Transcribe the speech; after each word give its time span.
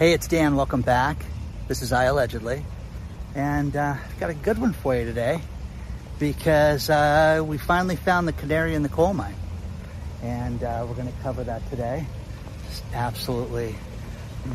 Hey, 0.00 0.14
it's 0.14 0.28
Dan. 0.28 0.56
Welcome 0.56 0.80
back. 0.80 1.26
This 1.68 1.82
is 1.82 1.92
iAllegedly. 1.92 2.64
And 3.34 3.76
uh, 3.76 3.96
I've 4.02 4.18
got 4.18 4.30
a 4.30 4.34
good 4.34 4.56
one 4.56 4.72
for 4.72 4.96
you 4.96 5.04
today 5.04 5.42
because 6.18 6.88
uh, 6.88 7.44
we 7.46 7.58
finally 7.58 7.96
found 7.96 8.26
the 8.26 8.32
canary 8.32 8.74
in 8.74 8.82
the 8.82 8.88
coal 8.88 9.12
mine. 9.12 9.34
And 10.22 10.64
uh, 10.64 10.86
we're 10.88 10.94
going 10.94 11.12
to 11.12 11.22
cover 11.22 11.44
that 11.44 11.68
today. 11.68 12.06
Just 12.70 12.82
absolutely 12.94 13.74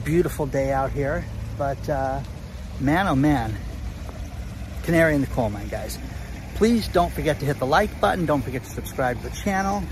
beautiful 0.03 0.47
day 0.47 0.71
out 0.71 0.91
here. 0.91 1.23
But 1.59 1.89
uh, 1.89 2.21
man, 2.79 3.07
oh 3.07 3.15
man, 3.15 3.55
canary 4.81 5.13
in 5.13 5.21
the 5.21 5.27
coal 5.27 5.51
mine, 5.51 5.67
guys. 5.67 5.99
Please 6.55 6.87
don't 6.87 7.13
forget 7.13 7.39
to 7.41 7.45
hit 7.45 7.59
the 7.59 7.67
like 7.67 8.01
button. 8.01 8.25
Don't 8.25 8.41
forget 8.41 8.63
to 8.63 8.69
subscribe 8.71 9.21
to 9.21 9.29
the 9.29 9.35
channel. 9.35 9.83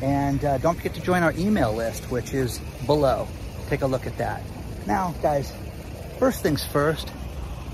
And 0.00 0.44
uh, 0.44 0.58
don't 0.58 0.76
forget 0.76 0.94
to 0.94 1.00
join 1.00 1.24
our 1.24 1.32
email 1.32 1.72
list, 1.72 2.08
which 2.08 2.32
is 2.32 2.60
below. 2.86 3.26
Take 3.66 3.82
a 3.82 3.86
look 3.88 4.06
at 4.06 4.16
that. 4.18 4.42
Now, 4.86 5.14
guys, 5.22 5.52
first 6.18 6.42
things 6.42 6.64
first, 6.64 7.08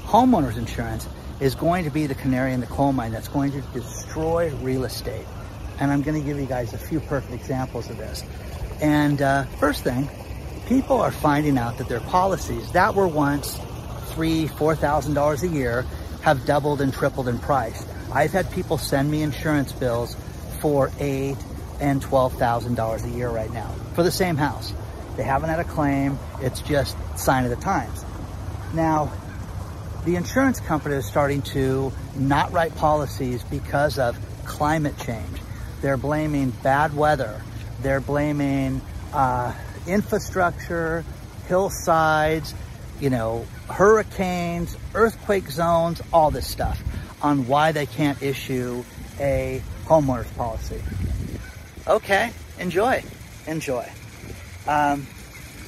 homeowners 0.05 0.57
insurance 0.57 1.09
is 1.41 1.55
going 1.55 1.85
to 1.85 1.91
be 1.91 2.07
the 2.07 2.15
canary 2.15 2.53
in 2.53 2.61
the 2.61 2.67
coal 2.67 2.93
mine 2.93 3.13
that's 3.13 3.29
going 3.29 3.53
to 3.53 3.61
destroy 3.73 4.51
real 4.57 4.85
estate. 4.85 5.25
And 5.81 5.91
I'm 5.91 6.03
going 6.03 6.21
to 6.21 6.27
give 6.27 6.39
you 6.39 6.47
guys 6.47 6.75
a 6.75 6.79
few 6.79 7.01
perfect 7.01 7.33
examples 7.33 7.89
of 7.89 7.97
this. 7.97 8.25
And 8.81 9.23
uh, 9.23 9.45
first 9.59 9.85
thing, 9.85 10.09
people 10.67 11.01
are 11.01 11.13
finding 11.13 11.57
out 11.57 11.79
that 11.79 11.89
their 11.89 12.01
policies 12.01 12.73
that 12.73 12.95
were 12.95 13.09
once 13.09 13.59
three, 14.09 14.49
four 14.49 14.75
thousand 14.75 15.15
dollars 15.15 15.43
a 15.43 15.49
year 15.49 15.87
have 16.23 16.45
doubled 16.45 16.81
and 16.81 16.93
tripled 16.93 17.29
in 17.29 17.39
price. 17.39 17.87
I've 18.13 18.33
had 18.33 18.51
people 18.51 18.77
send 18.79 19.11
me 19.11 19.23
insurance 19.23 19.73
bills 19.73 20.17
for 20.61 20.91
eight 20.99 21.37
and 21.81 22.03
twelve 22.03 22.35
thousand 22.35 22.75
dollars 22.75 23.05
a 23.05 23.11
year 23.11 23.31
right 23.31 23.53
now 23.53 23.71
for 23.95 24.03
the 24.03 24.11
same 24.11 24.37
house. 24.37 24.73
They 25.19 25.25
haven't 25.25 25.49
had 25.49 25.59
a 25.59 25.65
claim. 25.65 26.17
It's 26.41 26.63
just 26.63 26.97
sign 27.19 27.43
of 27.43 27.51
the 27.51 27.57
times. 27.57 28.05
Now, 28.73 29.11
the 30.05 30.15
insurance 30.15 30.61
company 30.61 30.95
is 30.95 31.07
starting 31.07 31.43
to 31.43 31.93
not 32.15 32.53
write 32.53 32.73
policies 32.77 33.43
because 33.43 33.99
of 33.99 34.17
climate 34.45 34.97
change. 34.99 35.43
They're 35.83 35.97
blaming 35.97 36.51
bad 36.63 36.97
weather. 36.97 37.43
They're 37.83 38.01
blaming 38.01 38.81
uh, 39.13 39.55
infrastructure, 39.89 41.05
hillsides, 41.49 42.55
you 43.01 43.11
know, 43.11 43.45
hurricanes, 43.69 44.77
earthquake 44.95 45.51
zones, 45.51 46.01
all 46.13 46.31
this 46.31 46.47
stuff 46.47 46.81
on 47.23 47.49
why 47.49 47.73
they 47.73 47.87
can't 47.87 48.23
issue 48.23 48.85
a 49.19 49.61
homeowner's 49.85 50.31
policy. 50.35 50.81
Okay, 51.89 52.31
enjoy, 52.61 53.03
enjoy. 53.49 53.85
Um, 54.69 55.07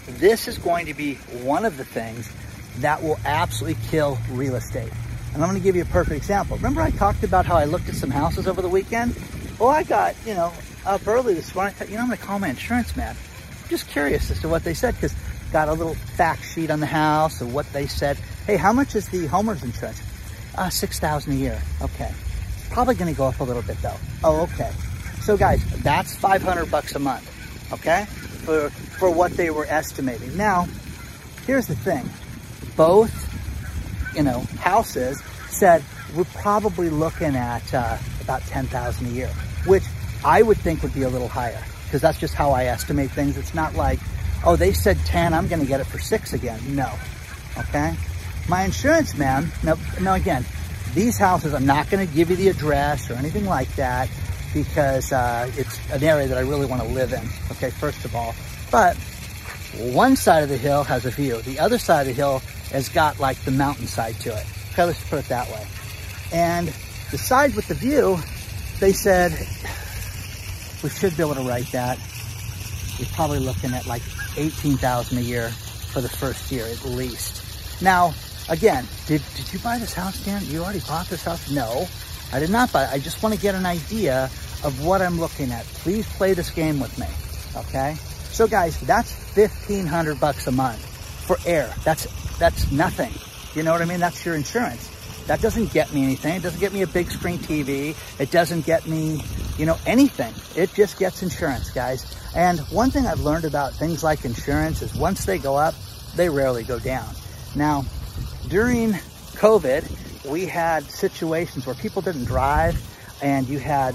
this 0.06 0.46
is 0.46 0.58
going 0.58 0.86
to 0.86 0.94
be 0.94 1.14
one 1.42 1.64
of 1.64 1.78
the 1.78 1.84
things 1.84 2.30
that 2.78 3.02
will 3.02 3.18
absolutely 3.24 3.82
kill 3.88 4.18
real 4.30 4.54
estate. 4.56 4.92
And 5.32 5.42
I'm 5.42 5.48
going 5.48 5.60
to 5.60 5.64
give 5.64 5.74
you 5.74 5.82
a 5.82 5.86
perfect 5.86 6.16
example. 6.16 6.56
Remember 6.56 6.82
I 6.82 6.90
talked 6.90 7.24
about 7.24 7.46
how 7.46 7.56
I 7.56 7.64
looked 7.64 7.88
at 7.88 7.94
some 7.94 8.10
houses 8.10 8.46
over 8.46 8.60
the 8.60 8.68
weekend? 8.68 9.16
Well, 9.58 9.70
I 9.70 9.84
got, 9.84 10.14
you 10.26 10.34
know, 10.34 10.52
up 10.84 11.06
early 11.06 11.34
this 11.34 11.54
morning. 11.54 11.74
I 11.74 11.78
thought, 11.78 11.88
you 11.88 11.96
know, 11.96 12.02
I'm 12.02 12.08
going 12.08 12.18
to 12.18 12.24
call 12.24 12.38
my 12.38 12.48
insurance 12.48 12.94
man. 12.94 13.16
I'm 13.62 13.68
just 13.68 13.88
curious 13.88 14.30
as 14.30 14.40
to 14.40 14.48
what 14.48 14.64
they 14.64 14.74
said 14.74 14.94
because 14.94 15.14
got 15.50 15.68
a 15.68 15.72
little 15.72 15.94
fact 15.94 16.44
sheet 16.44 16.70
on 16.70 16.80
the 16.80 16.86
house 16.86 17.40
of 17.40 17.54
what 17.54 17.70
they 17.72 17.86
said. 17.86 18.18
Hey, 18.46 18.56
how 18.56 18.72
much 18.72 18.94
is 18.94 19.08
the 19.08 19.26
homeowner's 19.28 19.64
insurance? 19.64 20.00
Uh, 20.56 20.68
6000 20.68 21.32
a 21.32 21.36
year. 21.36 21.62
Okay. 21.80 22.12
Probably 22.70 22.94
going 22.96 23.12
to 23.12 23.16
go 23.16 23.26
up 23.26 23.40
a 23.40 23.44
little 23.44 23.62
bit 23.62 23.80
though. 23.80 23.96
Oh, 24.24 24.42
okay. 24.42 24.72
So 25.22 25.36
guys, 25.36 25.64
that's 25.82 26.14
500 26.16 26.70
bucks 26.70 26.94
a 26.94 26.98
month. 26.98 27.26
Okay 27.72 28.06
for, 28.40 28.70
for 28.70 29.10
what 29.10 29.32
they 29.32 29.50
were 29.50 29.66
estimating. 29.66 30.36
Now, 30.36 30.66
here's 31.46 31.66
the 31.66 31.74
thing. 31.74 32.08
Both, 32.76 33.12
you 34.14 34.22
know, 34.22 34.40
houses 34.58 35.20
said 35.48 35.82
we're 36.16 36.24
probably 36.24 36.90
looking 36.90 37.36
at 37.36 37.74
uh, 37.74 37.98
about 38.20 38.42
10,000 38.42 39.06
a 39.06 39.10
year, 39.10 39.28
which 39.66 39.84
I 40.24 40.42
would 40.42 40.58
think 40.58 40.82
would 40.82 40.94
be 40.94 41.02
a 41.02 41.08
little 41.08 41.28
higher 41.28 41.62
because 41.84 42.00
that's 42.00 42.18
just 42.20 42.34
how 42.34 42.52
I 42.52 42.66
estimate 42.66 43.10
things. 43.10 43.36
It's 43.36 43.54
not 43.54 43.74
like, 43.74 43.98
oh, 44.44 44.56
they 44.56 44.72
said 44.72 44.98
10, 45.06 45.34
I'm 45.34 45.48
going 45.48 45.60
to 45.60 45.66
get 45.66 45.80
it 45.80 45.86
for 45.86 45.98
six 45.98 46.32
again. 46.32 46.60
No. 46.74 46.90
Okay. 47.58 47.94
My 48.48 48.64
insurance 48.64 49.16
man, 49.16 49.50
no, 49.62 49.76
no, 50.00 50.14
again, 50.14 50.44
these 50.94 51.18
houses, 51.18 51.54
I'm 51.54 51.66
not 51.66 51.90
going 51.90 52.06
to 52.06 52.12
give 52.12 52.30
you 52.30 52.36
the 52.36 52.48
address 52.48 53.10
or 53.10 53.14
anything 53.14 53.44
like 53.44 53.74
that 53.76 54.08
because 54.52 55.12
uh, 55.12 55.50
it's 55.56 55.78
an 55.90 56.02
area 56.02 56.26
that 56.28 56.38
I 56.38 56.42
really 56.42 56.66
want 56.66 56.82
to 56.82 56.88
live 56.88 57.12
in, 57.12 57.22
okay, 57.52 57.70
first 57.70 58.04
of 58.04 58.14
all. 58.14 58.34
But 58.70 58.96
one 59.76 60.16
side 60.16 60.42
of 60.42 60.48
the 60.48 60.56
hill 60.56 60.82
has 60.84 61.06
a 61.06 61.10
view. 61.10 61.40
The 61.42 61.58
other 61.58 61.78
side 61.78 62.02
of 62.02 62.06
the 62.08 62.12
hill 62.12 62.40
has 62.72 62.88
got 62.88 63.20
like 63.20 63.38
the 63.44 63.50
mountainside 63.50 64.18
to 64.20 64.36
it. 64.36 64.46
Okay, 64.72 64.84
let's 64.84 65.08
put 65.08 65.20
it 65.20 65.28
that 65.28 65.48
way. 65.48 65.66
And 66.32 66.68
the 67.10 67.18
side 67.18 67.54
with 67.54 67.68
the 67.68 67.74
view, 67.74 68.18
they 68.78 68.92
said, 68.92 69.32
we 70.82 70.90
should 70.90 71.16
be 71.16 71.22
able 71.22 71.34
to 71.34 71.42
write 71.42 71.70
that. 71.72 71.98
You're 72.98 73.08
probably 73.08 73.40
looking 73.40 73.72
at 73.72 73.86
like 73.86 74.02
18,000 74.36 75.18
a 75.18 75.20
year 75.20 75.50
for 75.92 76.00
the 76.00 76.08
first 76.08 76.50
year 76.52 76.66
at 76.66 76.84
least. 76.84 77.82
Now, 77.82 78.14
again, 78.48 78.86
did, 79.06 79.22
did 79.36 79.52
you 79.52 79.58
buy 79.60 79.78
this 79.78 79.94
house, 79.94 80.24
Dan? 80.24 80.42
You 80.44 80.62
already 80.62 80.80
bought 80.80 81.06
this 81.08 81.24
house? 81.24 81.50
No. 81.50 81.86
I 82.32 82.40
did 82.40 82.50
not 82.50 82.72
buy 82.72 82.84
it. 82.84 82.90
I 82.90 82.98
just 82.98 83.22
want 83.22 83.34
to 83.34 83.40
get 83.40 83.54
an 83.54 83.66
idea 83.66 84.24
of 84.64 84.84
what 84.84 85.02
I'm 85.02 85.18
looking 85.18 85.50
at. 85.50 85.64
Please 85.64 86.06
play 86.14 86.34
this 86.34 86.50
game 86.50 86.78
with 86.80 86.96
me, 86.98 87.06
okay? 87.56 87.96
So 88.30 88.46
guys, 88.46 88.78
that's 88.80 89.12
1500 89.36 90.20
bucks 90.20 90.46
a 90.46 90.52
month 90.52 90.80
for 91.26 91.36
air. 91.46 91.72
That's, 91.84 92.06
that's 92.38 92.70
nothing. 92.70 93.12
You 93.54 93.62
know 93.62 93.72
what 93.72 93.82
I 93.82 93.84
mean? 93.84 94.00
That's 94.00 94.24
your 94.24 94.34
insurance. 94.34 94.88
That 95.26 95.40
doesn't 95.40 95.72
get 95.72 95.92
me 95.92 96.02
anything. 96.02 96.36
It 96.36 96.42
doesn't 96.42 96.60
get 96.60 96.72
me 96.72 96.82
a 96.82 96.86
big 96.86 97.10
screen 97.10 97.38
TV. 97.38 97.96
It 98.20 98.30
doesn't 98.30 98.64
get 98.64 98.86
me, 98.86 99.22
you 99.58 99.66
know, 99.66 99.76
anything. 99.86 100.34
It 100.56 100.72
just 100.74 100.98
gets 100.98 101.22
insurance, 101.22 101.70
guys. 101.70 102.16
And 102.34 102.60
one 102.70 102.90
thing 102.90 103.06
I've 103.06 103.20
learned 103.20 103.44
about 103.44 103.74
things 103.74 104.02
like 104.02 104.24
insurance 104.24 104.82
is 104.82 104.94
once 104.94 105.24
they 105.24 105.38
go 105.38 105.56
up, 105.56 105.74
they 106.16 106.28
rarely 106.28 106.64
go 106.64 106.78
down. 106.78 107.08
Now, 107.54 107.84
during 108.48 108.92
COVID, 109.34 110.09
we 110.24 110.46
had 110.46 110.84
situations 110.84 111.66
where 111.66 111.74
people 111.74 112.02
didn't 112.02 112.24
drive 112.24 112.78
and 113.22 113.48
you 113.48 113.58
had 113.58 113.94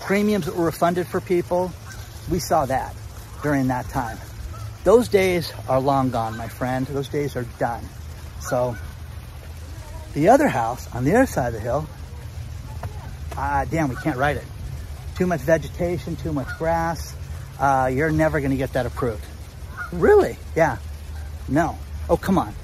premiums 0.00 0.46
that 0.46 0.54
were 0.54 0.66
refunded 0.66 1.06
for 1.06 1.20
people. 1.20 1.72
We 2.30 2.38
saw 2.38 2.66
that 2.66 2.94
during 3.42 3.68
that 3.68 3.88
time. 3.88 4.18
Those 4.84 5.08
days 5.08 5.52
are 5.68 5.80
long 5.80 6.10
gone, 6.10 6.36
my 6.36 6.48
friend. 6.48 6.86
Those 6.86 7.08
days 7.08 7.36
are 7.36 7.46
done. 7.58 7.82
So 8.40 8.76
the 10.12 10.28
other 10.28 10.48
house 10.48 10.92
on 10.94 11.04
the 11.04 11.14
other 11.14 11.26
side 11.26 11.48
of 11.48 11.54
the 11.54 11.60
hill, 11.60 11.86
ah, 13.36 13.64
damn, 13.70 13.88
we 13.88 13.96
can't 13.96 14.16
write 14.16 14.36
it. 14.36 14.44
Too 15.16 15.26
much 15.26 15.40
vegetation, 15.40 16.16
too 16.16 16.32
much 16.32 16.48
grass. 16.58 17.14
Uh, 17.58 17.90
you're 17.92 18.10
never 18.10 18.40
going 18.40 18.50
to 18.50 18.56
get 18.56 18.72
that 18.74 18.86
approved. 18.86 19.24
Really? 19.92 20.36
Yeah. 20.54 20.78
No. 21.48 21.78
Oh, 22.08 22.16
come 22.16 22.36
on 22.36 22.54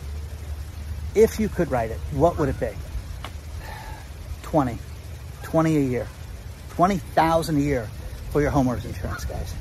if 1.15 1.41
you 1.41 1.48
could 1.48 1.71
write 1.71 1.91
it, 1.91 1.98
what 2.12 2.38
would 2.38 2.48
it 2.48 2.60
be? 2.60 2.71
20. 4.43 4.78
20 5.43 5.76
a 5.76 5.81
year. 5.81 6.06
20,000 6.71 7.56
a 7.56 7.60
year 7.60 7.88
for 8.31 8.41
your 8.41 8.50
homeowners 8.50 8.84
insurance, 8.84 9.25
guys. 9.25 9.54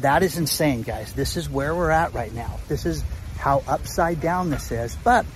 That 0.00 0.22
is 0.22 0.36
insane, 0.36 0.82
guys. 0.82 1.12
This 1.12 1.36
is 1.36 1.50
where 1.50 1.74
we're 1.74 1.90
at 1.90 2.14
right 2.14 2.32
now. 2.32 2.58
This 2.68 2.86
is 2.86 3.02
how 3.36 3.62
upside 3.66 4.20
down 4.20 4.50
this 4.50 4.70
is. 4.70 4.96
But 5.02 5.26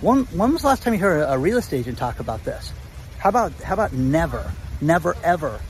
when, 0.00 0.24
when 0.26 0.52
was 0.52 0.62
the 0.62 0.68
last 0.68 0.82
time 0.82 0.94
you 0.94 1.00
heard 1.00 1.24
a, 1.28 1.38
real 1.38 1.58
estate 1.58 1.80
agent 1.80 1.98
talk 1.98 2.20
about 2.20 2.44
this? 2.44 2.72
How 3.18 3.30
about, 3.30 3.52
how 3.62 3.74
about 3.74 3.92
never, 3.92 4.52
never, 4.80 5.16
ever? 5.22 5.60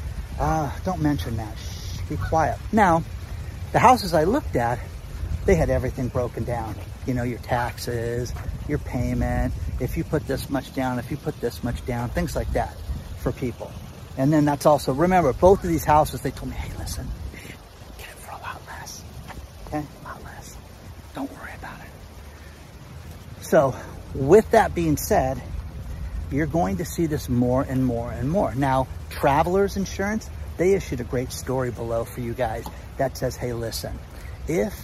Uh, 0.41 0.73
don't 0.85 1.03
mention 1.03 1.37
that. 1.37 1.57
Shh, 1.57 2.01
be 2.09 2.17
quiet. 2.17 2.59
Now, 2.73 3.05
the 3.73 3.79
houses 3.79 4.15
I 4.15 4.25
looked 4.25 4.57
at, 4.57 4.81
they 5.45 5.55
had 5.55 5.71
everything 5.71 6.09
broken 6.09 6.45
down. 6.45 6.75
You 7.07 7.15
know, 7.15 7.23
your 7.23 7.39
taxes, 7.41 8.33
your 8.69 8.79
payment, 8.79 9.53
if 9.81 9.97
you 9.97 10.05
put 10.05 10.27
this 10.27 10.49
much 10.51 10.75
down, 10.75 10.99
if 10.99 11.11
you 11.11 11.17
put 11.17 11.41
this 11.41 11.63
much 11.65 11.85
down, 11.87 12.09
things 12.11 12.37
like 12.37 12.53
that 12.53 12.77
for 13.19 13.33
people. 13.33 13.71
And 14.17 14.33
then 14.33 14.45
that's 14.45 14.67
also, 14.67 14.93
remember, 14.93 15.33
both 15.33 15.63
of 15.65 15.71
these 15.71 15.85
houses, 15.85 16.21
they 16.21 16.31
told 16.31 16.51
me, 16.51 16.57
hey, 16.57 16.73
listen, 16.79 17.07
get 17.99 18.09
it 18.11 18.17
for 18.17 18.33
a 18.33 18.39
lot 18.39 18.61
less. 18.67 19.03
Okay? 19.67 19.85
A 20.03 20.05
lot 20.05 20.23
less. 20.25 20.57
Don't 21.15 21.31
worry 21.33 21.53
about 21.59 21.79
it. 21.81 23.45
So, 23.45 23.75
with 24.15 24.51
that 24.51 24.75
being 24.75 24.97
said, 24.97 25.43
you're 26.31 26.47
going 26.47 26.79
to 26.79 26.85
see 26.85 27.07
this 27.07 27.29
more 27.29 27.63
and 27.63 27.85
more 27.85 28.11
and 28.11 28.31
more. 28.31 28.55
Now, 28.55 28.87
Travelers 29.11 29.77
Insurance, 29.77 30.29
they 30.57 30.75
issued 30.75 31.01
a 31.01 31.05
great 31.05 31.33
story 31.33 31.71
below 31.71 32.05
for 32.05 32.21
you 32.21 32.35
guys 32.35 32.67
that 32.99 33.17
says, 33.17 33.37
hey, 33.37 33.53
listen, 33.53 33.99
if 34.47 34.75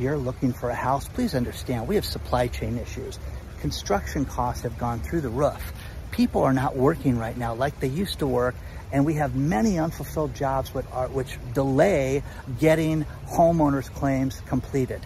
you're 0.00 0.16
looking 0.16 0.52
for 0.52 0.70
a 0.70 0.74
house, 0.74 1.06
please 1.08 1.34
understand 1.34 1.86
we 1.86 1.94
have 1.94 2.04
supply 2.04 2.48
chain 2.48 2.78
issues. 2.78 3.18
Construction 3.60 4.24
costs 4.24 4.62
have 4.62 4.78
gone 4.78 5.00
through 5.00 5.20
the 5.20 5.28
roof. 5.28 5.72
People 6.10 6.42
are 6.42 6.52
not 6.52 6.74
working 6.74 7.18
right 7.18 7.36
now 7.36 7.54
like 7.54 7.78
they 7.78 7.88
used 7.88 8.18
to 8.20 8.26
work, 8.26 8.54
and 8.92 9.04
we 9.04 9.14
have 9.14 9.36
many 9.36 9.78
unfulfilled 9.78 10.34
jobs 10.34 10.72
which, 10.74 10.86
are, 10.92 11.08
which 11.08 11.38
delay 11.54 12.22
getting 12.58 13.04
homeowners 13.26 13.92
claims 13.92 14.40
completed. 14.46 15.04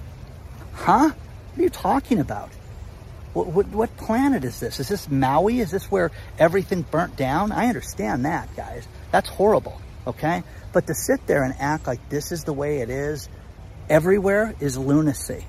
Huh? 0.73 1.11
What 1.11 1.58
are 1.58 1.62
you 1.62 1.70
talking 1.70 2.20
about? 2.20 2.50
What, 3.32 3.49
what, 3.49 3.67
what 3.69 3.96
planet 3.96 4.44
is 4.44 4.61
this? 4.61 4.79
Is 4.79 4.88
this 4.88 5.11
Maui? 5.11 5.58
Is 5.58 5.73
this 5.73 5.91
where 5.91 6.12
everything 6.38 6.82
burnt 6.82 7.17
down? 7.17 7.50
I 7.50 7.67
understand 7.67 8.25
that, 8.25 8.55
guys. 8.56 8.87
That's 9.11 9.29
horrible, 9.29 9.81
okay? 10.06 10.44
But 10.73 10.87
to 10.87 10.94
sit 10.94 11.26
there 11.26 11.43
and 11.43 11.55
act 11.58 11.87
like 11.87 12.08
this 12.08 12.31
is 12.31 12.44
the 12.44 12.52
way 12.52 12.79
it 12.79 12.91
is 12.91 13.29
everywhere 13.89 14.55
is 14.61 14.77
lunacy. 14.77 15.45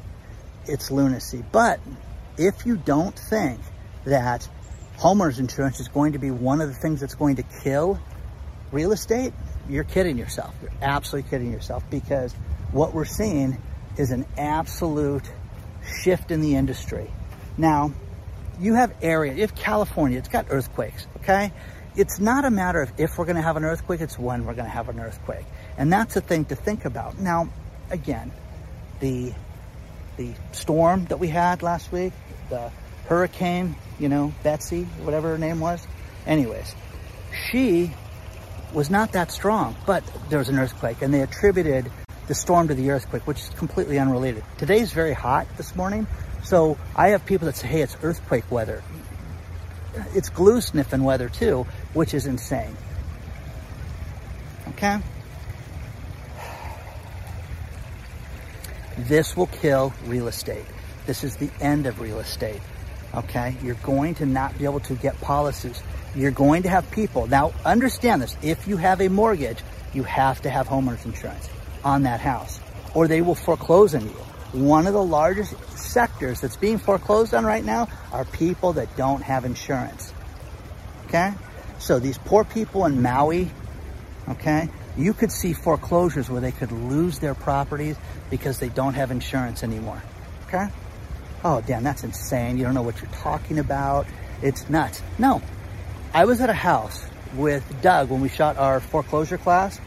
It's 0.66 0.92
lunacy. 0.92 1.44
But 1.52 1.80
if 2.38 2.66
you 2.66 2.76
don't 2.78 3.18
think 3.18 3.60
that 4.06 4.48
homeowners 4.98 5.40
insurance 5.40 5.80
is 5.80 5.88
going 5.88 6.14
to 6.14 6.20
be 6.20 6.32
one 6.32 6.62
of 6.62 6.68
the 6.68 6.76
things 6.76 7.02
that's 7.02 7.16
going 7.16 7.38
to 7.38 7.44
kill 7.64 8.00
real 8.72 8.92
estate, 8.92 9.34
you're 9.70 9.84
kidding 9.84 10.18
yourself. 10.18 10.54
You're 10.62 10.72
absolutely 10.82 11.30
kidding 11.30 11.52
yourself 11.52 11.84
because 11.90 12.34
what 12.72 12.94
we're 12.94 13.06
seeing 13.06 13.58
is 13.98 14.12
an 14.12 14.26
absolute 14.38 15.24
shift 16.04 16.32
in 16.32 16.42
the 16.42 16.56
industry. 16.56 17.10
Now, 17.58 17.94
you 18.60 18.74
have 18.76 18.94
area, 19.02 19.34
if 19.34 19.56
California, 19.56 20.18
it's 20.18 20.30
got 20.30 20.48
earthquakes, 20.50 21.08
okay? 21.18 21.52
It's 21.96 22.20
not 22.20 22.46
a 22.46 22.52
matter 22.52 22.82
of 22.82 22.92
if 22.98 23.18
we're 23.18 23.26
gonna 23.26 23.42
have 23.42 23.58
an 23.58 23.64
earthquake, 23.64 24.02
it's 24.02 24.20
when 24.20 24.46
we're 24.46 24.54
gonna 24.54 24.70
have 24.70 24.90
an 24.90 25.00
earthquake. 25.00 25.46
And 25.78 25.92
that's 25.92 26.16
a 26.16 26.22
thing 26.22 26.46
to 26.46 26.56
think 26.56 26.86
about. 26.86 27.20
Now, 27.20 27.50
again, 27.90 28.32
the, 29.00 29.34
the 30.18 30.34
storm 30.52 31.06
that 31.06 31.20
we 31.20 31.28
had 31.28 31.62
last 31.64 31.92
week, 31.92 32.14
the 32.50 32.72
hurricane, 33.08 33.76
you 34.00 34.10
know, 34.10 34.34
Betsy, 34.44 34.84
whatever 35.04 35.30
her 35.30 35.38
name 35.38 35.60
was. 35.60 35.86
Anyways, 36.26 36.76
she 37.50 37.92
was 38.74 38.90
not 38.90 39.14
that 39.14 39.32
strong, 39.32 39.76
but 39.86 40.04
there 40.30 40.40
was 40.40 40.50
an 40.50 40.58
earthquake 40.58 41.02
and 41.02 41.14
they 41.14 41.22
attributed 41.22 41.92
the 42.28 42.36
storm 42.36 42.68
to 42.68 42.74
the 42.74 42.90
earthquake, 42.90 43.28
which 43.28 43.40
is 43.40 43.50
completely 43.50 44.00
unrelated. 44.00 44.44
Today's 44.58 44.92
very 44.92 45.14
hot 45.14 45.48
this 45.58 45.76
morning, 45.76 46.08
so 46.44 46.78
I 46.96 47.10
have 47.10 47.26
people 47.26 47.46
that 47.46 47.56
say, 47.56 47.68
hey, 47.68 47.82
it's 47.82 47.96
earthquake 48.02 48.50
weather. 48.52 48.84
It's 50.14 50.30
glue 50.30 50.60
sniffing 50.60 51.04
weather 51.04 51.30
too, 51.30 51.68
which 51.94 52.14
is 52.14 52.26
insane. 52.26 52.76
Okay? 54.70 55.00
This 58.98 59.36
will 59.36 59.48
kill 59.48 59.94
real 60.06 60.28
estate. 60.28 60.66
This 61.06 61.24
is 61.24 61.36
the 61.36 61.50
end 61.60 61.86
of 61.86 62.00
real 62.00 62.20
estate. 62.20 62.62
Okay? 63.14 63.56
You're 63.64 63.76
going 63.76 64.16
to 64.16 64.26
not 64.26 64.58
be 64.58 64.66
able 64.66 64.80
to 64.82 64.96
get 64.96 65.20
policies. 65.22 65.82
You're 66.16 66.32
going 66.32 66.64
to 66.64 66.70
have 66.70 66.90
people. 66.92 67.28
Now, 67.28 67.54
understand 67.66 68.22
this. 68.22 68.36
If 68.42 68.68
you 68.68 68.78
have 68.78 69.02
a 69.02 69.10
mortgage, 69.10 69.60
you 69.94 70.04
have 70.04 70.42
to 70.42 70.50
have 70.50 70.68
homeowners 70.68 71.06
insurance 71.06 71.50
on 71.84 72.04
that 72.04 72.20
house 72.20 72.60
or 72.96 73.08
they 73.08 73.22
will 73.22 73.36
foreclose 73.36 73.94
on 73.94 74.02
you. 74.02 74.16
One 74.54 74.88
of 74.88 74.94
the 74.94 75.04
largest 75.04 75.54
sectors 75.78 76.40
that's 76.42 76.56
being 76.56 76.80
foreclosed 76.80 77.34
on 77.36 77.46
right 77.46 77.64
now 77.64 77.90
are 78.12 78.26
people 78.26 78.74
that 78.74 78.96
don't 78.96 79.22
have 79.22 79.46
insurance. 79.46 80.14
Okay? 81.06 81.34
So 81.78 82.00
these 82.00 82.18
poor 82.18 82.46
people 82.46 82.86
in 82.86 83.02
Maui, 83.02 83.52
okay, 84.30 84.70
you 84.98 85.14
could 85.14 85.32
see 85.32 85.54
foreclosures 85.54 86.30
where 86.30 86.42
they 86.42 86.52
could 86.52 86.72
lose 86.72 87.20
their 87.20 87.36
properties 87.36 87.98
because 88.30 88.60
they 88.60 88.70
don't 88.70 88.94
have 88.94 89.12
insurance 89.12 89.64
anymore. 89.64 90.02
Okay? 90.48 90.68
Oh, 91.44 91.62
damn, 91.62 91.84
that's 91.84 92.04
insane. 92.04 92.58
You 92.58 92.64
don't 92.64 92.74
know 92.74 92.82
what 92.82 93.02
you're 93.02 93.12
talking 93.12 93.60
about. 93.60 94.08
It's 94.42 94.70
nuts. 94.70 95.02
No. 95.20 95.42
I 96.14 96.26
was 96.26 96.42
at 96.42 96.50
a 96.50 96.54
house 96.54 97.06
with 97.36 97.82
Doug 97.82 98.10
when 98.10 98.22
we 98.22 98.30
shot 98.30 98.58
our 98.58 98.80
foreclosure 98.80 99.38
class 99.38 99.80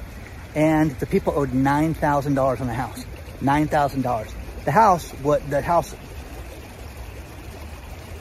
and 0.55 0.91
the 0.99 1.07
people 1.07 1.33
owed 1.37 1.51
$9,000 1.51 2.61
on 2.61 2.67
the 2.67 2.75
house. 2.75 3.05
$9,000. 3.41 4.33
The 4.65 4.71
house, 4.71 5.11
what 5.23 5.49
the 5.49 5.63
house 5.63 5.95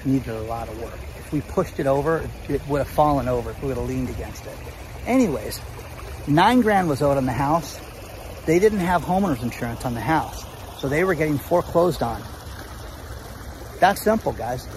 needed 0.05 0.29
a 0.29 0.41
lot 0.41 0.69
of 0.69 0.81
work. 0.81 0.97
If 1.19 1.33
we 1.33 1.41
pushed 1.41 1.79
it 1.79 1.87
over, 1.87 2.29
it 2.47 2.65
would 2.67 2.79
have 2.79 2.87
fallen 2.87 3.27
over 3.27 3.51
if 3.51 3.61
we 3.61 3.67
would 3.67 3.77
have 3.77 3.87
leaned 3.87 4.09
against 4.09 4.45
it. 4.45 4.57
Anyways, 5.05 5.59
nine 6.27 6.61
grand 6.61 6.89
was 6.89 7.01
owed 7.01 7.17
on 7.17 7.25
the 7.25 7.31
house. 7.31 7.79
They 8.45 8.59
didn't 8.59 8.79
have 8.79 9.03
homeowners 9.03 9.41
insurance 9.43 9.85
on 9.85 9.93
the 9.93 10.01
house. 10.01 10.45
So 10.79 10.89
they 10.89 11.03
were 11.03 11.15
getting 11.15 11.37
foreclosed 11.37 12.03
on. 12.03 12.21
That's 13.79 14.01
simple, 14.01 14.31
guys. 14.31 14.67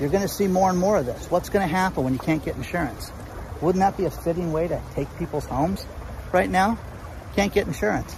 You're 0.00 0.10
going 0.10 0.22
to 0.22 0.28
see 0.28 0.46
more 0.46 0.70
and 0.70 0.78
more 0.78 0.98
of 0.98 1.06
this. 1.06 1.30
What's 1.30 1.48
going 1.50 1.68
to 1.68 1.72
happen 1.74 2.04
when 2.04 2.12
you 2.14 2.18
can't 2.18 2.44
get 2.44 2.56
insurance? 2.56 3.10
Wouldn't 3.60 3.80
that 3.80 3.96
be 3.96 4.04
a 4.04 4.10
fitting 4.10 4.52
way 4.52 4.68
to 4.68 4.80
take 4.94 5.08
people's 5.18 5.44
homes 5.44 5.84
right 6.32 6.48
now? 6.48 6.78
Can't 7.36 7.52
get 7.52 7.66
insurance. 7.66 8.14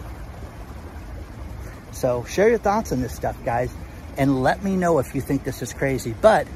So 1.92 2.24
share 2.24 2.48
your 2.48 2.58
thoughts 2.58 2.92
on 2.92 3.00
this 3.00 3.14
stuff, 3.14 3.36
guys, 3.44 3.72
and 4.16 4.42
let 4.42 4.62
me 4.62 4.76
know 4.76 4.98
if 4.98 5.14
you 5.14 5.20
think 5.20 5.44
this 5.44 5.62
is 5.62 5.72
crazy. 5.72 6.14
But 6.20 6.46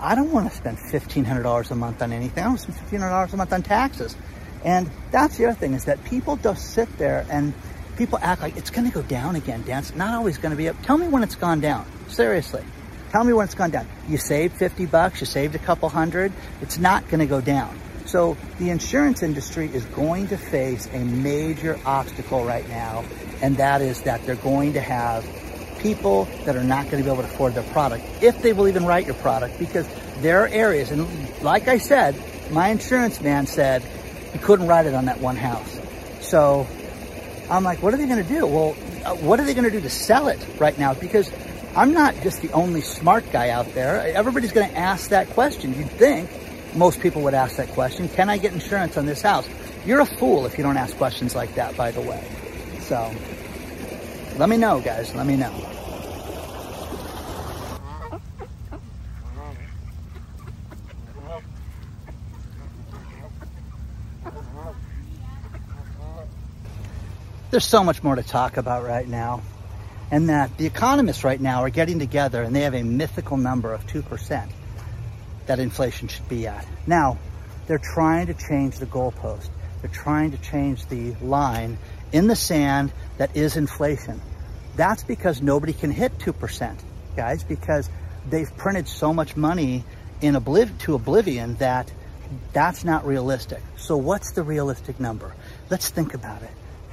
I 0.00 0.14
don't 0.14 0.32
want 0.32 0.50
to 0.50 0.56
spend 0.56 0.78
$1,500 0.78 1.70
a 1.70 1.74
month 1.74 2.02
on 2.02 2.12
anything. 2.12 2.44
I 2.44 2.48
want 2.48 2.60
to 2.60 2.72
spend 2.72 3.02
$1,500 3.02 3.32
a 3.32 3.36
month 3.36 3.52
on 3.52 3.62
taxes. 3.62 4.16
And 4.64 4.90
that's 5.10 5.36
the 5.36 5.46
other 5.46 5.58
thing 5.58 5.74
is 5.74 5.86
that 5.86 6.04
people 6.04 6.36
just 6.36 6.72
sit 6.72 6.98
there 6.98 7.26
and 7.30 7.54
people 7.96 8.18
act 8.20 8.42
like 8.42 8.56
it's 8.56 8.70
going 8.70 8.86
to 8.86 8.92
go 8.92 9.02
down 9.02 9.36
again, 9.36 9.62
Dan. 9.62 9.78
It's 9.78 9.94
not 9.94 10.14
always 10.14 10.38
going 10.38 10.50
to 10.50 10.56
be 10.56 10.68
up. 10.68 10.76
Tell 10.82 10.98
me 10.98 11.08
when 11.08 11.22
it's 11.22 11.36
gone 11.36 11.60
down. 11.60 11.86
Seriously. 12.08 12.64
Tell 13.10 13.24
me 13.24 13.32
when 13.32 13.44
it's 13.44 13.54
gone 13.54 13.70
down. 13.70 13.88
You 14.08 14.18
saved 14.18 14.56
50 14.56 14.86
bucks, 14.86 15.20
you 15.20 15.26
saved 15.26 15.54
a 15.54 15.58
couple 15.58 15.88
hundred. 15.88 16.32
It's 16.60 16.78
not 16.78 17.08
going 17.08 17.20
to 17.20 17.26
go 17.26 17.40
down. 17.40 17.76
So 18.06 18.36
the 18.58 18.70
insurance 18.70 19.22
industry 19.22 19.68
is 19.72 19.84
going 19.86 20.28
to 20.28 20.36
face 20.36 20.88
a 20.92 20.98
major 20.98 21.78
obstacle 21.84 22.44
right 22.44 22.68
now, 22.68 23.04
and 23.42 23.56
that 23.58 23.82
is 23.82 24.02
that 24.02 24.24
they're 24.26 24.34
going 24.36 24.72
to 24.74 24.80
have 24.80 25.24
people 25.80 26.24
that 26.44 26.56
are 26.56 26.64
not 26.64 26.84
going 26.90 27.02
to 27.02 27.04
be 27.04 27.12
able 27.12 27.22
to 27.22 27.28
afford 27.28 27.54
their 27.54 27.62
product, 27.64 28.04
if 28.22 28.42
they 28.42 28.52
will 28.52 28.68
even 28.68 28.84
write 28.84 29.06
your 29.06 29.14
product, 29.16 29.58
because 29.58 29.86
there 30.18 30.42
are 30.42 30.48
areas, 30.48 30.90
and 30.90 31.06
like 31.42 31.68
I 31.68 31.78
said, 31.78 32.16
my 32.50 32.68
insurance 32.68 33.20
man 33.20 33.46
said 33.46 33.82
he 34.32 34.38
couldn't 34.38 34.66
write 34.66 34.86
it 34.86 34.94
on 34.94 35.06
that 35.06 35.20
one 35.20 35.36
house. 35.36 35.80
So 36.20 36.66
I'm 37.50 37.64
like, 37.64 37.82
what 37.82 37.94
are 37.94 37.96
they 37.96 38.06
going 38.06 38.22
to 38.22 38.28
do? 38.28 38.46
Well, 38.46 38.76
uh, 39.04 39.14
what 39.16 39.40
are 39.40 39.44
they 39.44 39.54
going 39.54 39.64
to 39.64 39.70
do 39.70 39.80
to 39.80 39.90
sell 39.90 40.28
it 40.28 40.44
right 40.58 40.78
now? 40.78 40.94
Because 40.94 41.30
I'm 41.74 41.92
not 41.92 42.14
just 42.22 42.42
the 42.42 42.52
only 42.52 42.80
smart 42.80 43.30
guy 43.32 43.50
out 43.50 43.72
there. 43.74 44.00
Everybody's 44.14 44.52
going 44.52 44.68
to 44.70 44.76
ask 44.76 45.10
that 45.10 45.28
question. 45.30 45.74
You'd 45.74 45.90
think 45.90 46.30
most 46.74 47.00
people 47.00 47.22
would 47.22 47.34
ask 47.34 47.56
that 47.56 47.68
question. 47.70 48.08
Can 48.08 48.28
I 48.28 48.38
get 48.38 48.52
insurance 48.52 48.96
on 48.96 49.06
this 49.06 49.22
house? 49.22 49.48
You're 49.84 50.00
a 50.00 50.06
fool 50.06 50.46
if 50.46 50.58
you 50.58 50.64
don't 50.64 50.76
ask 50.76 50.96
questions 50.96 51.34
like 51.34 51.54
that, 51.54 51.76
by 51.76 51.90
the 51.90 52.00
way. 52.00 52.22
So 52.80 53.12
let 54.36 54.48
me 54.48 54.56
know, 54.56 54.80
guys. 54.80 55.14
Let 55.14 55.26
me 55.26 55.36
know. 55.36 55.69
There's 67.60 67.68
so 67.68 67.84
much 67.84 68.02
more 68.02 68.16
to 68.16 68.22
talk 68.22 68.56
about 68.56 68.84
right 68.84 69.06
now. 69.06 69.42
And 70.10 70.30
that 70.30 70.56
the 70.56 70.64
economists 70.64 71.24
right 71.24 71.38
now 71.38 71.62
are 71.62 71.68
getting 71.68 71.98
together 71.98 72.42
and 72.42 72.56
they 72.56 72.62
have 72.62 72.74
a 72.74 72.82
mythical 72.82 73.36
number 73.36 73.74
of 73.74 73.86
2% 73.86 74.48
that 75.44 75.58
inflation 75.58 76.08
should 76.08 76.26
be 76.26 76.46
at. 76.46 76.66
Now, 76.86 77.18
they're 77.66 77.76
trying 77.76 78.28
to 78.28 78.32
change 78.32 78.78
the 78.78 78.86
goalpost. 78.86 79.50
They're 79.82 79.90
trying 79.90 80.30
to 80.30 80.38
change 80.38 80.86
the 80.86 81.14
line 81.20 81.76
in 82.12 82.28
the 82.28 82.34
sand 82.34 82.94
that 83.18 83.36
is 83.36 83.58
inflation. 83.58 84.22
That's 84.76 85.02
because 85.02 85.42
nobody 85.42 85.74
can 85.74 85.90
hit 85.90 86.16
2%, 86.16 86.78
guys, 87.14 87.44
because 87.44 87.90
they've 88.30 88.56
printed 88.56 88.88
so 88.88 89.12
much 89.12 89.36
money 89.36 89.84
in 90.22 90.32
obliv- 90.34 90.78
to 90.78 90.94
oblivion 90.94 91.56
that 91.56 91.92
that's 92.54 92.86
not 92.86 93.04
realistic. 93.04 93.60
So 93.76 93.98
what's 93.98 94.32
the 94.32 94.42
realistic 94.42 94.98
number? 94.98 95.34
Let's 95.68 95.90
think 95.90 96.14
about 96.14 96.40
it. 96.40 96.50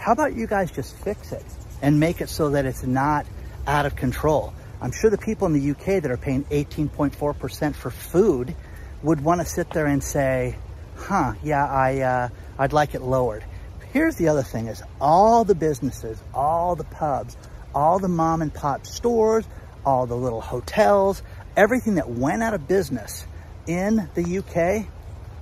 How 0.08 0.14
about 0.14 0.38
you 0.38 0.48
guys 0.48 0.72
just 0.72 0.96
fix 0.96 1.34
it 1.34 1.44
and 1.82 2.00
make 2.00 2.22
it 2.22 2.30
so 2.30 2.52
that 2.52 2.66
it's 2.66 2.84
not 2.84 3.26
out 3.68 3.86
of 3.86 3.98
control? 3.98 4.54
I'm 4.80 4.94
sure 4.94 5.10
the 5.10 5.18
people 5.18 5.48
in 5.48 5.52
the 5.52 5.72
UK 5.72 6.02
that 6.02 6.10
are 6.10 6.16
paying 6.16 6.46
18.4% 6.46 7.76
for 7.76 7.92
food 7.92 8.56
would 9.04 9.20
want 9.20 9.42
to 9.42 9.46
sit 9.46 9.70
there 9.72 9.86
and 9.86 10.02
say, 10.02 10.56
huh, 10.96 11.34
yeah, 11.44 11.68
I, 11.68 12.00
uh, 12.00 12.30
I'd 12.58 12.72
like 12.72 12.96
it 12.96 13.02
lowered. 13.02 13.44
Here's 13.92 14.16
the 14.16 14.30
other 14.30 14.44
thing 14.44 14.68
is 14.68 14.82
all 15.02 15.44
the 15.44 15.56
businesses, 15.56 16.24
all 16.34 16.78
the 16.78 16.86
pubs, 16.86 17.36
all 17.76 18.00
the 18.00 18.08
mom 18.08 18.42
and 18.42 18.54
pop 18.54 18.86
stores, 18.86 19.44
all 19.86 20.06
the 20.06 20.16
little 20.16 20.40
hotels, 20.40 21.22
everything 21.58 21.96
that 21.96 22.10
went 22.10 22.42
out 22.44 22.54
of 22.54 22.66
business 22.66 23.28
in 23.68 24.10
the 24.16 24.38
UK 24.38 24.88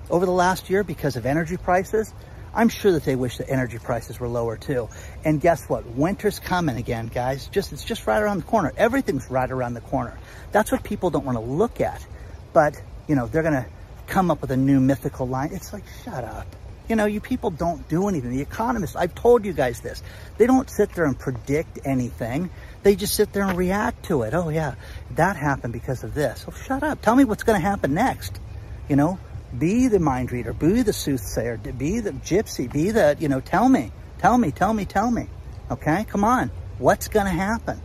over 0.09 0.25
the 0.25 0.31
last 0.31 0.71
year 0.71 0.83
because 0.83 1.17
of 1.17 1.27
energy 1.27 1.55
prices, 1.55 2.11
I'm 2.55 2.69
sure 2.69 2.93
that 2.93 3.03
they 3.03 3.15
wish 3.15 3.37
the 3.37 3.49
energy 3.49 3.77
prices 3.77 4.19
were 4.19 4.29
lower 4.29 4.55
too. 4.55 4.89
And 5.23 5.41
guess 5.41 5.67
what? 5.67 5.85
Winter's 5.85 6.39
coming 6.39 6.77
again, 6.77 7.07
guys. 7.07 7.47
Just 7.47 7.73
It's 7.73 7.83
just 7.83 8.07
right 8.07 8.21
around 8.21 8.37
the 8.37 8.45
corner. 8.45 8.71
Everything's 8.77 9.29
right 9.29 9.51
around 9.51 9.73
the 9.73 9.81
corner. 9.81 10.17
That's 10.51 10.71
what 10.71 10.83
people 10.83 11.09
don't 11.09 11.25
want 11.25 11.37
to 11.37 11.43
look 11.43 11.81
at. 11.81 12.05
But, 12.53 12.81
you 13.07 13.15
know, 13.15 13.27
they're 13.27 13.43
going 13.43 13.53
to 13.55 13.65
come 14.07 14.31
up 14.31 14.41
with 14.41 14.51
a 14.51 14.57
new 14.57 14.79
mythical 14.79 15.27
line. 15.27 15.49
It's 15.51 15.73
like, 15.73 15.83
shut 16.03 16.23
up. 16.23 16.47
You 16.87 16.95
know, 16.95 17.05
you 17.05 17.19
people 17.19 17.49
don't 17.49 17.87
do 17.89 18.07
anything. 18.07 18.29
The 18.29 18.41
economists, 18.41 18.95
I've 18.95 19.15
told 19.15 19.43
you 19.43 19.53
guys 19.53 19.81
this. 19.81 20.03
They 20.37 20.45
don't 20.45 20.69
sit 20.69 20.91
there 20.93 21.05
and 21.05 21.17
predict 21.17 21.79
anything. 21.83 22.51
They 22.83 22.95
just 22.95 23.15
sit 23.15 23.33
there 23.33 23.43
and 23.43 23.57
react 23.57 24.05
to 24.05 24.21
it. 24.21 24.35
Oh 24.35 24.49
yeah, 24.49 24.75
that 25.15 25.35
happened 25.35 25.73
because 25.73 26.03
of 26.03 26.13
this. 26.13 26.45
Well, 26.45 26.55
shut 26.55 26.83
up. 26.83 27.01
Tell 27.01 27.15
me 27.15 27.23
what's 27.23 27.41
going 27.41 27.59
to 27.59 27.67
happen 27.67 27.95
next. 27.95 28.39
You 28.87 28.95
know, 28.95 29.17
be 29.59 29.87
the 29.87 29.99
mind 29.99 30.31
reader, 30.31 30.53
be 30.53 30.81
the 30.81 30.93
soothsayer, 30.93 31.57
be 31.57 31.99
the 31.99 32.11
gypsy, 32.11 32.71
be 32.71 32.91
the, 32.91 33.15
you 33.19 33.29
know, 33.29 33.39
tell 33.39 33.67
me, 33.67 33.91
tell 34.19 34.37
me, 34.37 34.51
tell 34.51 34.73
me, 34.73 34.85
tell 34.85 35.09
me. 35.09 35.27
Okay, 35.69 36.05
come 36.05 36.23
on. 36.23 36.51
What's 36.77 37.07
going 37.07 37.25
to 37.25 37.31
happen? 37.31 37.81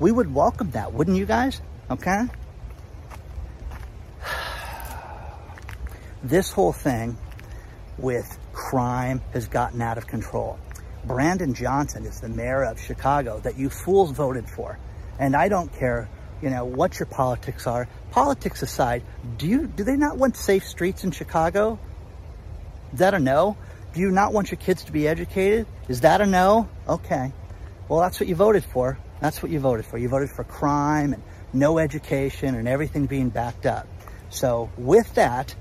We 0.00 0.10
would 0.10 0.32
welcome 0.34 0.70
that, 0.72 0.92
wouldn't 0.92 1.16
you 1.16 1.26
guys? 1.26 1.60
Okay? 1.90 2.24
This 6.24 6.52
whole 6.52 6.72
thing 6.72 7.18
with 7.98 8.38
crime 8.52 9.20
has 9.32 9.48
gotten 9.48 9.82
out 9.82 9.98
of 9.98 10.06
control. 10.06 10.58
Brandon 11.04 11.52
Johnson 11.52 12.04
is 12.04 12.20
the 12.20 12.28
mayor 12.28 12.62
of 12.62 12.80
Chicago 12.80 13.40
that 13.40 13.58
you 13.58 13.68
fools 13.68 14.12
voted 14.12 14.48
for. 14.48 14.78
And 15.18 15.34
I 15.34 15.48
don't 15.48 15.72
care, 15.72 16.08
you 16.42 16.50
know, 16.50 16.64
what 16.64 16.98
your 16.98 17.06
politics 17.06 17.66
are. 17.66 17.88
Politics 18.10 18.62
aside, 18.62 19.02
do 19.38 19.46
you 19.46 19.66
do 19.66 19.84
they 19.84 19.96
not 19.96 20.18
want 20.18 20.36
safe 20.36 20.66
streets 20.66 21.04
in 21.04 21.12
Chicago? 21.12 21.78
Is 22.92 22.98
that 22.98 23.14
a 23.14 23.18
no? 23.18 23.56
Do 23.94 24.00
you 24.00 24.10
not 24.10 24.32
want 24.32 24.50
your 24.50 24.58
kids 24.58 24.84
to 24.84 24.92
be 24.92 25.06
educated? 25.06 25.66
Is 25.88 26.00
that 26.00 26.20
a 26.20 26.26
no? 26.26 26.68
Okay. 26.88 27.32
Well, 27.88 28.00
that's 28.00 28.18
what 28.20 28.28
you 28.28 28.34
voted 28.34 28.64
for. 28.64 28.98
That's 29.20 29.42
what 29.42 29.52
you 29.52 29.60
voted 29.60 29.86
for. 29.86 29.98
You 29.98 30.08
voted 30.08 30.30
for 30.30 30.44
crime 30.44 31.12
and 31.12 31.22
no 31.52 31.78
education 31.78 32.54
and 32.54 32.66
everything 32.66 33.06
being 33.06 33.28
backed 33.28 33.66
up. 33.66 33.86
So 34.30 34.70
with 34.76 35.14
that, 35.14 35.54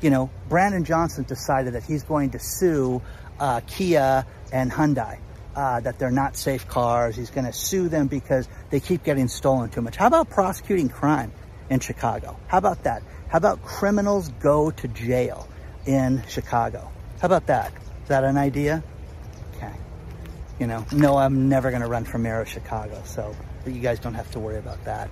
you 0.00 0.10
know, 0.10 0.30
Brandon 0.48 0.84
Johnson 0.84 1.24
decided 1.24 1.74
that 1.74 1.82
he's 1.82 2.02
going 2.02 2.30
to 2.30 2.38
sue 2.38 3.02
uh, 3.38 3.60
Kia 3.66 4.26
and 4.52 4.70
Hyundai, 4.70 5.18
uh, 5.54 5.80
that 5.80 5.98
they're 5.98 6.10
not 6.10 6.36
safe 6.36 6.66
cars. 6.68 7.16
He's 7.16 7.30
going 7.30 7.46
to 7.46 7.52
sue 7.52 7.88
them 7.88 8.06
because 8.06 8.48
they 8.70 8.80
keep 8.80 9.04
getting 9.04 9.28
stolen 9.28 9.70
too 9.70 9.82
much. 9.82 9.96
How 9.96 10.06
about 10.06 10.30
prosecuting 10.30 10.88
crime 10.88 11.32
in 11.68 11.80
Chicago? 11.80 12.36
How 12.46 12.58
about 12.58 12.84
that? 12.84 13.02
How 13.28 13.38
about 13.38 13.62
criminals 13.62 14.28
go 14.40 14.70
to 14.70 14.88
jail 14.88 15.48
in 15.86 16.22
Chicago? 16.28 16.90
How 17.20 17.26
about 17.26 17.46
that? 17.46 17.72
Is 18.02 18.08
that 18.08 18.24
an 18.24 18.36
idea? 18.36 18.82
Okay. 19.56 19.72
You 20.58 20.66
know, 20.66 20.84
no, 20.92 21.16
I'm 21.16 21.48
never 21.48 21.70
going 21.70 21.82
to 21.82 21.88
run 21.88 22.04
for 22.04 22.18
mayor 22.18 22.40
of 22.40 22.48
Chicago, 22.48 23.02
so 23.04 23.34
you 23.66 23.80
guys 23.80 23.98
don't 23.98 24.14
have 24.14 24.30
to 24.32 24.40
worry 24.40 24.58
about 24.58 24.84
that. 24.84 25.10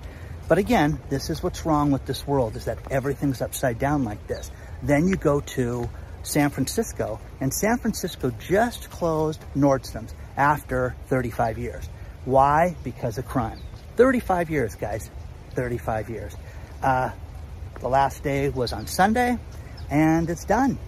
But 0.49 0.59
again, 0.59 0.99
this 1.11 1.29
is 1.31 1.43
what's 1.43 1.67
wrong 1.67 1.91
with 1.91 2.07
this 2.07 2.27
world 2.27 2.57
is 2.57 2.65
that 2.65 2.79
everything's 2.91 3.43
upside 3.43 3.79
down 3.79 4.05
like 4.05 4.27
this. 4.27 4.51
Then 4.83 5.07
you 5.07 5.17
go 5.17 5.41
to 5.41 5.89
San 6.23 6.51
Francisco, 6.51 7.21
and 7.41 7.53
San 7.53 7.79
Francisco 7.79 8.31
just 8.31 8.91
closed 8.91 9.41
Nordstrom's 9.57 10.15
after 10.39 10.95
35 11.09 11.59
years. 11.59 11.89
Why? 12.25 12.77
Because 12.83 13.19
of 13.19 13.27
crime. 13.27 13.61
35 13.97 14.49
years, 14.49 14.75
guys. 14.77 15.11
35 15.51 16.09
years. 16.09 16.37
Uh, 16.83 17.11
the 17.81 17.89
last 17.89 18.23
day 18.23 18.49
was 18.49 18.73
on 18.73 18.87
Sunday, 18.87 19.37
and 19.91 20.31
it's 20.31 20.45
done. 20.45 20.79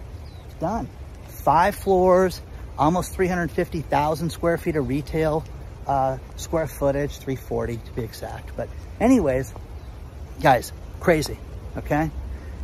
It's 0.45 0.55
done. 0.55 0.89
Five 1.27 1.75
floors, 1.75 2.41
almost 2.77 3.13
350,000 3.13 4.29
square 4.29 4.57
feet 4.57 4.75
of 4.75 4.87
retail 4.87 5.43
uh, 5.87 6.17
square 6.35 6.67
footage, 6.67 7.17
340 7.17 7.77
to 7.77 7.91
be 7.93 8.03
exact. 8.03 8.55
But 8.55 8.69
anyways, 8.99 9.53
guys, 10.41 10.71
crazy, 10.99 11.37
okay? 11.77 12.09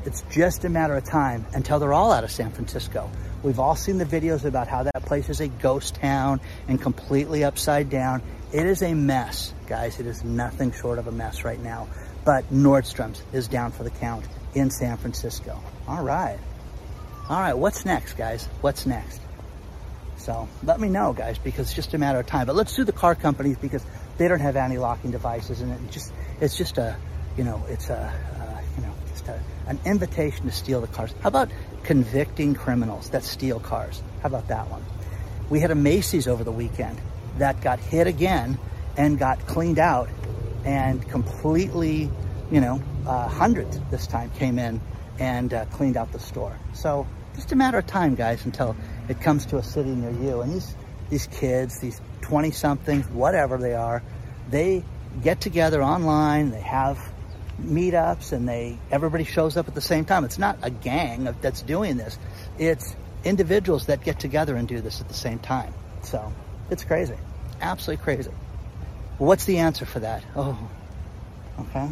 It's 0.06 0.24
just 0.32 0.64
a 0.64 0.70
matter 0.70 0.96
of 0.96 1.04
time 1.04 1.46
until 1.54 1.80
they're 1.80 1.94
all 1.94 2.12
out 2.12 2.24
of 2.24 2.32
San 2.32 2.52
Francisco. 2.52 3.10
We've 3.44 3.60
all 3.60 3.76
seen 3.76 3.98
the 3.98 4.06
videos 4.06 4.46
about 4.46 4.68
how 4.68 4.84
that 4.84 5.06
place 5.06 5.30
is 5.30 5.42
a 5.42 5.48
ghost 5.48 5.96
town 5.96 6.42
and 6.68 6.82
completely 6.82 7.44
upside 7.44 7.90
down. 7.90 8.22
It 8.52 8.66
is 8.66 8.82
a 8.82 8.94
mess, 8.94 9.54
guys. 9.68 10.00
It 10.00 10.08
is 10.08 10.24
nothing 10.24 10.72
short 10.72 11.00
of 11.00 11.08
a 11.08 11.12
mess 11.12 11.44
right 11.44 11.62
now. 11.62 11.88
But 12.26 12.52
Nordstrom's 12.52 13.22
is 13.32 13.48
down 13.48 13.72
for 13.72 13.84
the 13.84 13.90
count 13.90 14.26
in 14.54 14.72
San 14.72 14.98
Francisco. 14.98 15.62
All 15.88 16.04
right. 16.04 16.40
All 17.30 17.40
right, 17.40 17.58
what's 17.58 17.86
next, 17.86 18.14
guys? 18.14 18.48
What's 18.62 18.86
next? 18.86 19.22
So 20.18 20.48
let 20.64 20.80
me 20.80 20.90
know, 20.90 21.14
guys, 21.14 21.38
because 21.38 21.68
it's 21.68 21.76
just 21.76 21.94
a 21.94 21.98
matter 21.98 22.20
of 22.20 22.26
time. 22.26 22.48
But 22.48 22.56
let's 22.56 22.76
do 22.76 22.84
the 22.84 22.92
car 22.92 23.16
companies 23.16 23.58
because 23.58 23.84
they 24.18 24.28
don't 24.28 24.40
have 24.40 24.56
anti-locking 24.56 25.12
devices, 25.12 25.62
and 25.62 25.72
it 25.72 25.92
just 25.92 26.12
it's 26.42 26.58
just 26.58 26.78
a, 26.78 26.98
you 27.38 27.44
know, 27.44 27.64
it's 27.70 27.90
a, 27.90 27.98
uh, 27.98 28.62
you 28.76 28.82
know, 28.84 28.94
just 29.10 29.28
a 29.28 29.40
an 29.68 29.80
invitation 29.86 30.46
to 30.46 30.52
steal 30.52 30.82
the 30.82 30.88
cars. 30.88 31.14
How 31.22 31.28
about 31.28 31.50
convicting 31.88 32.54
criminals 32.54 33.10
that 33.12 33.24
steal 33.24 33.62
cars? 33.62 34.04
How 34.22 34.28
about 34.28 34.50
that 34.50 34.70
one? 34.70 34.84
We 35.50 35.62
had 35.62 35.72
a 35.72 35.76
Macy's 35.76 36.28
over 36.28 36.44
the 36.44 36.52
weekend 36.52 37.00
that 37.38 37.62
got 37.62 37.80
hit 37.80 38.08
again 38.08 38.60
and 38.98 39.18
got 39.18 39.40
cleaned 39.48 39.80
out 39.80 40.10
and 40.66 41.08
completely, 41.08 42.12
you 42.52 42.60
know, 42.60 42.84
uh, 43.08 43.30
hundreds 43.30 43.80
this 43.90 44.06
time 44.06 44.30
came 44.32 44.60
in 44.60 44.82
and 45.18 45.54
uh, 45.54 45.64
cleaned 45.68 45.96
out 45.96 46.12
the 46.12 46.20
store. 46.20 46.60
So 46.74 47.08
just 47.36 47.54
a 47.54 47.56
matter 47.56 47.78
of 47.78 47.88
time, 47.88 48.16
guys, 48.16 48.44
until 48.44 48.76
it 49.08 49.22
comes 49.22 49.46
to 49.46 49.58
a 49.58 49.64
city 49.64 49.92
near 49.92 50.12
you. 50.12 50.42
And 50.42 50.56
these, 50.56 50.76
these 51.10 51.28
kids, 51.28 51.80
these 51.80 52.02
20 52.24 52.52
somethings, 52.52 53.08
whatever 53.08 53.58
they 53.58 53.76
are, 53.76 54.04
they 54.50 54.84
get 55.24 55.40
together 55.40 55.82
online, 55.82 56.52
they 56.52 56.60
have 56.60 57.00
meetups 57.62 58.32
and 58.32 58.48
they 58.48 58.78
everybody 58.92 59.24
shows 59.24 59.58
up 59.58 59.68
at 59.68 59.76
the 59.76 59.82
same 59.82 60.06
time. 60.06 60.24
It's 60.24 60.38
not 60.38 60.58
a 60.62 60.70
gang 60.70 61.36
that's 61.42 61.62
doing 61.62 61.98
this. 61.98 62.18
It's 62.58 62.96
individuals 63.24 63.88
that 63.88 64.04
get 64.04 64.20
together 64.20 64.56
and 64.56 64.68
do 64.68 64.82
this 64.82 65.02
at 65.02 65.08
the 65.08 65.14
same 65.14 65.40
time. 65.40 65.74
So 66.04 66.32
it's 66.70 66.84
crazy, 66.84 67.16
absolutely 67.62 68.04
crazy. 68.04 68.32
What's 69.18 69.46
the 69.46 69.58
answer 69.58 69.86
for 69.86 70.00
that? 70.00 70.24
Oh, 70.36 70.58
okay. 71.60 71.90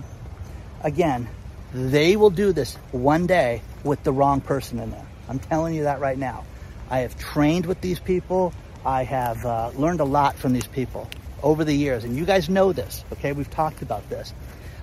Again, 0.81 1.27
they 1.73 2.15
will 2.15 2.29
do 2.29 2.53
this 2.53 2.75
one 2.91 3.25
day 3.25 3.61
with 3.83 4.03
the 4.03 4.13
wrong 4.13 4.41
person 4.41 4.79
in 4.79 4.91
there. 4.91 5.05
I'm 5.27 5.39
telling 5.39 5.73
you 5.73 5.83
that 5.83 5.99
right 5.99 6.17
now. 6.17 6.45
I 6.89 6.99
have 6.99 7.17
trained 7.17 7.65
with 7.65 7.81
these 7.81 7.99
people. 7.99 8.53
I 8.85 9.03
have 9.03 9.43
uh, 9.43 9.71
learned 9.75 9.99
a 9.99 10.05
lot 10.05 10.35
from 10.35 10.53
these 10.53 10.67
people 10.67 11.09
over 11.41 11.63
the 11.63 11.73
years, 11.73 12.03
and 12.03 12.15
you 12.15 12.25
guys 12.25 12.47
know 12.47 12.71
this. 12.71 13.03
Okay, 13.13 13.33
we've 13.33 13.49
talked 13.49 13.81
about 13.81 14.07
this 14.07 14.33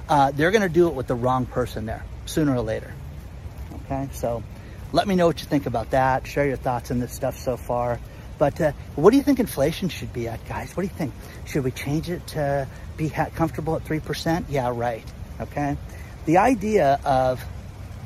uh, 0.09 0.31
they're 0.33 0.51
going 0.51 0.63
to 0.63 0.69
do 0.69 0.89
it 0.89 0.95
with 0.95 1.07
the 1.07 1.15
wrong 1.15 1.47
person 1.47 1.87
there 1.87 2.05
sooner 2.27 2.55
or 2.55 2.61
later. 2.61 2.93
Okay, 3.85 4.09
so 4.13 4.43
let 4.93 5.09
me 5.09 5.17
know 5.17 5.27
what 5.27 5.41
you 5.41 5.47
think 5.47 5.67
about 5.67 5.91
that. 5.91 6.27
Share 6.27 6.47
your 6.47 6.57
thoughts 6.57 6.91
on 6.91 6.99
this 6.99 7.13
stuff 7.13 7.39
so 7.39 7.57
far. 7.57 7.99
But 8.39 8.61
uh, 8.61 8.73
what 8.97 9.11
do 9.11 9.17
you 9.17 9.23
think 9.23 9.41
inflation 9.41 9.89
should 9.89 10.13
be 10.13 10.29
at, 10.29 10.47
guys? 10.49 10.77
What 10.77 10.83
do 10.83 10.89
you 10.89 10.95
think? 10.95 11.13
Should 11.47 11.65
we 11.65 11.71
change 11.71 12.11
it 12.11 12.27
to 12.29 12.67
be 12.97 13.09
comfortable 13.11 13.77
at 13.77 13.85
3%? 13.85 14.47
Yeah, 14.49 14.73
right. 14.75 15.05
Okay. 15.41 15.77
The 16.27 16.39
idea 16.39 17.01
of 17.05 17.43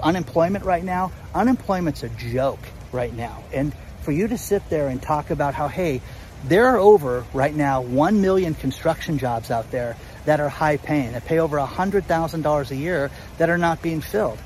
unemployment 0.03 0.65
right 0.65 0.85
now, 0.85 1.13
unemployment's 1.35 2.03
a 2.03 2.09
joke 2.09 2.61
right 2.93 3.15
now. 3.15 3.45
And 3.53 3.75
for 4.03 4.13
you 4.13 4.29
to 4.29 4.39
sit 4.39 4.69
there 4.69 4.89
and 4.89 5.01
talk 5.03 5.31
about 5.31 5.55
how, 5.55 5.69
hey, 5.69 6.01
there 6.45 6.67
are 6.67 6.79
over 6.79 7.25
right 7.33 7.55
now 7.55 7.81
1 7.81 8.21
million 8.21 8.55
construction 8.55 9.19
jobs 9.19 9.51
out 9.51 9.71
there 9.71 9.97
that 10.27 10.41
are 10.41 10.49
high 10.49 10.77
paying, 10.77 11.13
that 11.13 11.25
pay 11.25 11.39
over 11.39 11.57
$100,000 11.57 12.71
a 12.71 12.77
year 12.77 13.11
that 13.39 13.49
are 13.49 13.59
not 13.59 13.81
being 13.83 14.01
filled. 14.01 14.39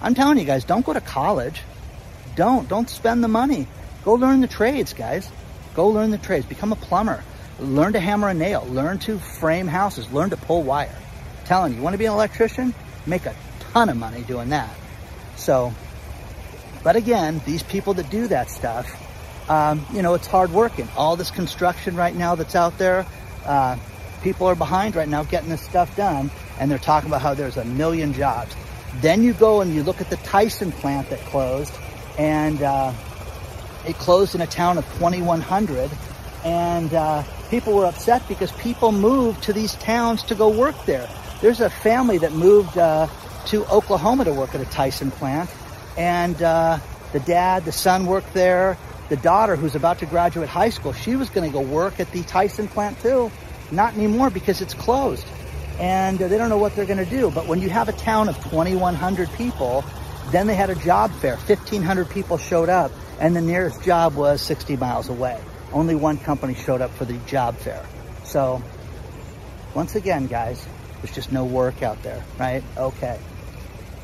I'm 0.00 0.14
telling 0.14 0.38
you 0.38 0.44
guys, 0.44 0.64
don't 0.64 0.84
go 0.84 0.92
to 0.92 1.00
college. 1.00 1.62
Don't. 2.36 2.68
Don't 2.68 2.88
spend 2.90 3.22
the 3.22 3.28
money. 3.28 3.68
Go 4.04 4.14
learn 4.14 4.40
the 4.40 4.48
trades, 4.48 4.92
guys. 4.92 5.30
Go 5.74 5.88
learn 5.88 6.10
the 6.10 6.18
trades. 6.18 6.46
Become 6.46 6.72
a 6.72 6.76
plumber. 6.76 7.22
Learn 7.60 7.92
to 7.92 8.00
hammer 8.00 8.28
a 8.28 8.34
nail. 8.34 8.66
Learn 8.68 8.98
to 9.00 9.18
frame 9.18 9.68
houses. 9.68 10.10
Learn 10.12 10.30
to 10.30 10.36
pull 10.36 10.62
wire. 10.62 10.94
I'm 11.40 11.46
telling 11.46 11.72
you, 11.72 11.78
you 11.78 11.82
want 11.82 11.94
to 11.94 11.98
be 11.98 12.06
an 12.06 12.12
electrician? 12.12 12.74
Make 13.06 13.26
a 13.26 13.34
ton 13.72 13.88
of 13.88 13.96
money 13.96 14.22
doing 14.22 14.50
that. 14.50 14.74
So, 15.36 15.72
but 16.82 16.96
again, 16.96 17.40
these 17.44 17.62
people 17.62 17.94
that 17.94 18.10
do 18.10 18.28
that 18.28 18.50
stuff, 18.50 19.00
um, 19.50 19.84
you 19.92 20.02
know, 20.02 20.14
it's 20.14 20.26
hard 20.26 20.52
working. 20.52 20.88
All 20.96 21.16
this 21.16 21.30
construction 21.30 21.96
right 21.96 22.14
now 22.14 22.34
that's 22.34 22.54
out 22.54 22.78
there, 22.78 23.06
uh, 23.44 23.76
people 24.24 24.46
are 24.46 24.54
behind 24.54 24.96
right 24.96 25.08
now 25.08 25.22
getting 25.22 25.50
this 25.50 25.60
stuff 25.60 25.94
done, 25.94 26.30
and 26.58 26.70
they're 26.70 26.78
talking 26.78 27.10
about 27.10 27.20
how 27.20 27.34
there's 27.34 27.58
a 27.58 27.64
million 27.64 28.14
jobs. 28.14 28.56
Then 29.00 29.22
you 29.22 29.34
go 29.34 29.60
and 29.60 29.72
you 29.72 29.82
look 29.82 30.00
at 30.00 30.08
the 30.08 30.16
Tyson 30.16 30.72
plant 30.72 31.10
that 31.10 31.20
closed, 31.26 31.72
and 32.18 32.60
uh, 32.62 32.92
it 33.86 33.96
closed 33.96 34.34
in 34.34 34.40
a 34.40 34.46
town 34.46 34.78
of 34.78 34.86
2,100, 34.94 35.90
and 36.42 36.94
uh, 36.94 37.22
people 37.50 37.74
were 37.74 37.84
upset 37.84 38.26
because 38.26 38.50
people 38.52 38.92
moved 38.92 39.42
to 39.44 39.52
these 39.52 39.74
towns 39.74 40.22
to 40.24 40.34
go 40.34 40.48
work 40.48 40.74
there. 40.86 41.08
There's 41.42 41.60
a 41.60 41.68
family 41.68 42.16
that 42.18 42.32
moved 42.32 42.78
uh, 42.78 43.08
to 43.46 43.66
Oklahoma 43.66 44.24
to 44.24 44.32
work 44.32 44.54
at 44.54 44.60
a 44.62 44.66
Tyson 44.66 45.10
plant, 45.10 45.50
and 45.98 46.42
uh, 46.42 46.78
the 47.12 47.20
dad, 47.20 47.66
the 47.66 47.72
son 47.72 48.06
worked 48.06 48.32
there. 48.32 48.78
The 49.10 49.16
daughter, 49.18 49.54
who's 49.54 49.74
about 49.74 49.98
to 49.98 50.06
graduate 50.06 50.48
high 50.48 50.70
school, 50.70 50.94
she 50.94 51.14
was 51.14 51.28
going 51.28 51.46
to 51.46 51.52
go 51.52 51.60
work 51.60 52.00
at 52.00 52.10
the 52.10 52.22
Tyson 52.22 52.68
plant 52.68 52.98
too. 53.00 53.30
Not 53.70 53.94
anymore 53.94 54.30
because 54.30 54.60
it's 54.60 54.74
closed 54.74 55.26
and 55.78 56.22
uh, 56.22 56.28
they 56.28 56.38
don't 56.38 56.48
know 56.48 56.58
what 56.58 56.76
they're 56.76 56.86
going 56.86 57.04
to 57.04 57.10
do. 57.10 57.30
But 57.30 57.46
when 57.46 57.60
you 57.60 57.68
have 57.70 57.88
a 57.88 57.92
town 57.92 58.28
of 58.28 58.36
2,100 58.44 59.32
people, 59.32 59.84
then 60.30 60.46
they 60.46 60.54
had 60.54 60.70
a 60.70 60.74
job 60.74 61.12
fair. 61.12 61.36
1,500 61.36 62.08
people 62.10 62.38
showed 62.38 62.68
up 62.68 62.92
and 63.20 63.34
the 63.34 63.40
nearest 63.40 63.82
job 63.82 64.14
was 64.14 64.40
60 64.42 64.76
miles 64.76 65.08
away. 65.08 65.40
Only 65.72 65.94
one 65.94 66.18
company 66.18 66.54
showed 66.54 66.80
up 66.80 66.92
for 66.92 67.04
the 67.04 67.18
job 67.26 67.56
fair. 67.56 67.84
So, 68.24 68.62
once 69.74 69.96
again, 69.96 70.26
guys, 70.26 70.64
there's 71.02 71.14
just 71.14 71.32
no 71.32 71.44
work 71.44 71.82
out 71.82 72.02
there, 72.02 72.24
right? 72.38 72.62
Okay. 72.76 73.18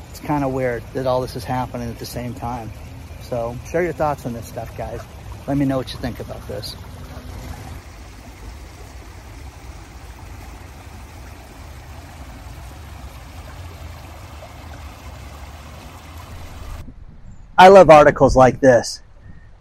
It's 0.09 0.19
kind 0.19 0.43
of 0.43 0.51
weird 0.51 0.83
that 0.93 1.07
all 1.07 1.21
this 1.21 1.35
is 1.35 1.43
happening 1.43 1.89
at 1.89 1.97
the 1.97 2.05
same 2.05 2.33
time. 2.33 2.71
So, 3.23 3.57
share 3.69 3.83
your 3.83 3.93
thoughts 3.93 4.25
on 4.25 4.33
this 4.33 4.45
stuff, 4.45 4.75
guys. 4.77 5.01
Let 5.47 5.57
me 5.57 5.65
know 5.65 5.77
what 5.77 5.93
you 5.93 5.99
think 5.99 6.19
about 6.19 6.45
this. 6.47 6.75
I 17.61 17.67
love 17.67 17.91
articles 17.91 18.35
like 18.35 18.59
this 18.59 19.03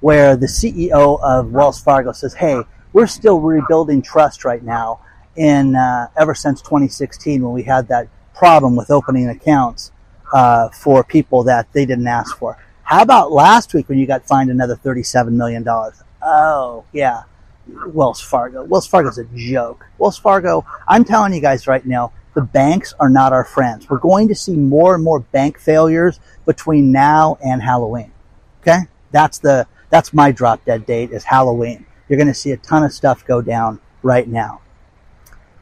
where 0.01 0.35
the 0.35 0.47
CEO 0.47 1.21
of 1.23 1.53
Wells 1.53 1.79
Fargo 1.79 2.13
says, 2.13 2.33
"Hey, 2.33 2.63
we're 2.95 3.07
still 3.07 3.41
rebuilding 3.41 4.01
trust 4.01 4.43
right 4.43 4.63
now. 4.63 5.01
In 5.37 5.77
uh, 5.77 6.09
ever 6.17 6.35
since 6.35 6.63
2016, 6.63 7.43
when 7.43 7.53
we 7.53 7.65
had 7.65 7.89
that 7.89 8.09
problem 8.33 8.75
with 8.75 8.91
opening 8.91 9.29
accounts 9.29 9.93
uh, 10.33 10.71
for 10.71 11.05
people 11.05 11.43
that 11.43 11.71
they 11.75 11.85
didn't 11.85 12.07
ask 12.07 12.39
for. 12.39 12.57
How 12.85 13.03
about 13.03 13.33
last 13.33 13.75
week 13.75 13.91
when 13.91 13.99
you 13.99 14.07
got 14.07 14.27
fined 14.27 14.49
another 14.49 14.77
37 14.77 15.37
million 15.37 15.63
dollars? 15.63 16.03
Oh 16.23 16.85
yeah, 16.95 17.25
Wells 17.89 18.23
Fargo. 18.23 18.65
Wells 18.65 18.87
Fargo's 18.87 19.19
a 19.19 19.25
joke. 19.35 19.85
Wells 19.99 20.17
Fargo. 20.17 20.65
I'm 20.89 21.05
telling 21.05 21.35
you 21.35 21.43
guys 21.43 21.67
right 21.67 21.85
now, 21.85 22.13
the 22.35 22.43
banks 22.43 22.95
are 23.01 23.11
not 23.11 23.33
our 23.33 23.45
friends. 23.45 23.89
We're 23.89 23.99
going 23.99 24.29
to 24.29 24.35
see 24.35 24.55
more 24.55 24.95
and 24.95 25.03
more 25.03 25.21
bank 25.21 25.59
failures 25.59 26.21
between 26.47 26.93
now 26.93 27.39
and 27.45 27.63
Halloween. 27.63 28.13
Okay, 28.61 28.81
that's 29.11 29.39
the 29.39 29.67
that's 29.91 30.13
my 30.13 30.31
drop 30.31 30.65
dead 30.65 30.87
date 30.87 31.11
is 31.11 31.25
Halloween. 31.25 31.87
You're 32.09 32.19
going 32.19 32.29
to 32.29 32.35
see 32.35 32.53
a 32.53 32.57
ton 32.57 32.85
of 32.85 32.93
stuff 32.93 33.25
go 33.25 33.41
down 33.43 33.81
right 34.03 34.27
now. 34.27 34.61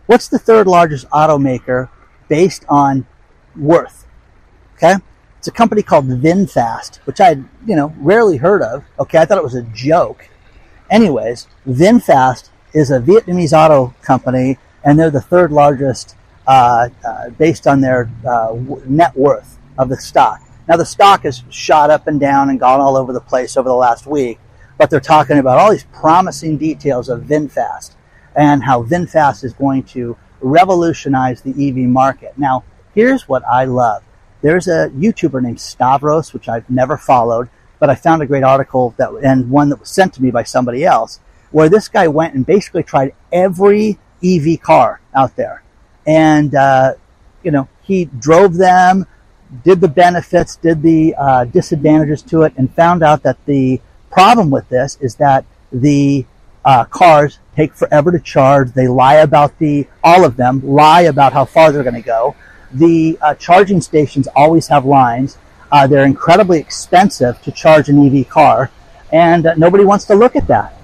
What's 0.06 0.28
the 0.28 0.38
third 0.38 0.66
largest 0.66 1.08
automaker 1.10 1.90
based 2.28 2.64
on 2.68 3.06
worth? 3.56 4.06
Okay. 4.74 4.94
It's 5.38 5.48
a 5.48 5.52
company 5.52 5.82
called 5.82 6.08
VinFast, 6.08 6.96
which 6.98 7.20
I, 7.20 7.32
you 7.66 7.76
know, 7.76 7.92
rarely 7.98 8.38
heard 8.38 8.62
of. 8.62 8.84
Okay. 8.98 9.18
I 9.18 9.24
thought 9.24 9.38
it 9.38 9.44
was 9.44 9.54
a 9.54 9.62
joke. 9.62 10.28
Anyways, 10.90 11.46
VinFast 11.66 12.48
is 12.72 12.90
a 12.90 13.00
Vietnamese 13.00 13.52
auto 13.52 13.94
company 14.02 14.58
and 14.84 14.98
they're 14.98 15.10
the 15.10 15.20
third 15.20 15.52
largest, 15.52 16.16
based 17.38 17.66
on 17.66 17.80
their, 17.80 18.10
uh, 18.28 18.56
net 18.86 19.16
worth 19.16 19.58
of 19.78 19.88
the 19.88 19.96
stock. 19.96 20.40
Now 20.68 20.76
the 20.76 20.84
stock 20.84 21.22
has 21.22 21.42
shot 21.50 21.90
up 21.90 22.06
and 22.06 22.20
down 22.20 22.50
and 22.50 22.60
gone 22.60 22.80
all 22.80 22.96
over 22.96 23.12
the 23.12 23.20
place 23.20 23.56
over 23.56 23.68
the 23.68 23.74
last 23.74 24.06
week, 24.06 24.38
but 24.76 24.90
they're 24.90 25.00
talking 25.00 25.38
about 25.38 25.58
all 25.58 25.70
these 25.70 25.86
promising 25.92 26.58
details 26.58 27.08
of 27.08 27.22
VinFast 27.22 27.92
and 28.36 28.62
how 28.62 28.82
VinFast 28.82 29.44
is 29.44 29.52
going 29.52 29.82
to 29.82 30.16
revolutionize 30.40 31.42
the 31.42 31.50
EV 31.50 31.88
market. 31.88 32.34
Now, 32.36 32.64
here's 32.94 33.28
what 33.28 33.42
I 33.44 33.64
love. 33.64 34.02
There's 34.40 34.68
a 34.68 34.90
YouTuber 34.90 35.42
named 35.42 35.60
Stavros, 35.60 36.32
which 36.32 36.48
I've 36.48 36.70
never 36.70 36.96
followed, 36.96 37.48
but 37.80 37.90
I 37.90 37.94
found 37.94 38.22
a 38.22 38.26
great 38.26 38.44
article 38.44 38.94
that 38.98 39.10
and 39.22 39.50
one 39.50 39.68
that 39.70 39.80
was 39.80 39.90
sent 39.90 40.14
to 40.14 40.22
me 40.22 40.30
by 40.30 40.44
somebody 40.44 40.84
else, 40.84 41.18
where 41.50 41.68
this 41.68 41.88
guy 41.88 42.06
went 42.08 42.34
and 42.34 42.46
basically 42.46 42.82
tried 42.82 43.14
every 43.32 43.98
EV 44.22 44.60
car 44.60 45.00
out 45.14 45.34
there, 45.36 45.62
and 46.08 46.54
uh, 46.54 46.94
you 47.44 47.52
know 47.52 47.68
he 47.82 48.06
drove 48.06 48.54
them, 48.54 49.06
did 49.62 49.80
the 49.80 49.88
benefits, 49.88 50.56
did 50.56 50.82
the 50.82 51.14
uh, 51.16 51.44
disadvantages 51.44 52.22
to 52.22 52.42
it, 52.42 52.54
and 52.56 52.74
found 52.74 53.02
out 53.04 53.22
that 53.22 53.44
the 53.44 53.80
problem 54.10 54.50
with 54.50 54.68
this 54.70 54.96
is 55.00 55.14
that 55.16 55.44
the 55.70 56.24
uh, 56.64 56.84
cars 56.86 57.38
take 57.54 57.74
forever 57.74 58.10
to 58.10 58.18
charge. 58.18 58.72
They 58.72 58.88
lie 58.88 59.16
about 59.16 59.58
the, 59.58 59.86
all 60.02 60.24
of 60.24 60.36
them 60.36 60.60
lie 60.66 61.02
about 61.02 61.32
how 61.32 61.44
far 61.44 61.72
they're 61.72 61.82
going 61.82 61.94
to 61.94 62.00
go. 62.02 62.34
The 62.72 63.18
uh, 63.20 63.34
charging 63.34 63.80
stations 63.80 64.28
always 64.34 64.68
have 64.68 64.84
lines. 64.84 65.38
Uh, 65.70 65.86
they're 65.86 66.04
incredibly 66.04 66.58
expensive 66.58 67.40
to 67.42 67.52
charge 67.52 67.88
an 67.88 68.04
EV 68.04 68.28
car, 68.28 68.70
and 69.12 69.46
uh, 69.46 69.54
nobody 69.54 69.84
wants 69.84 70.04
to 70.06 70.14
look 70.14 70.36
at 70.36 70.46
that. 70.48 70.74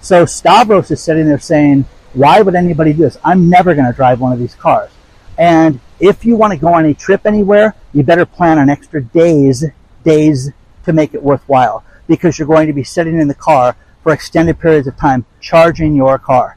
So 0.00 0.24
Stavros 0.24 0.90
is 0.90 1.02
sitting 1.02 1.26
there 1.26 1.38
saying, 1.38 1.84
why 2.12 2.40
would 2.42 2.54
anybody 2.54 2.92
do 2.92 3.00
this? 3.02 3.18
I'm 3.24 3.48
never 3.48 3.74
going 3.74 3.86
to 3.86 3.92
drive 3.92 4.20
one 4.20 4.32
of 4.32 4.38
these 4.38 4.54
cars. 4.54 4.90
And 5.38 5.80
if 5.98 6.24
you 6.24 6.36
want 6.36 6.52
to 6.52 6.58
go 6.58 6.74
on 6.74 6.84
a 6.84 6.94
trip 6.94 7.26
anywhere, 7.26 7.74
you 7.92 8.02
better 8.02 8.26
plan 8.26 8.58
on 8.58 8.68
extra 8.68 9.02
days, 9.02 9.64
days 10.04 10.50
to 10.84 10.92
make 10.92 11.14
it 11.14 11.22
worthwhile 11.22 11.84
because 12.06 12.38
you're 12.38 12.48
going 12.48 12.66
to 12.66 12.72
be 12.72 12.84
sitting 12.84 13.18
in 13.18 13.28
the 13.28 13.34
car 13.34 13.76
for 14.02 14.12
extended 14.12 14.58
periods 14.58 14.88
of 14.88 14.96
time 14.96 15.24
charging 15.40 15.94
your 15.94 16.18
car. 16.18 16.56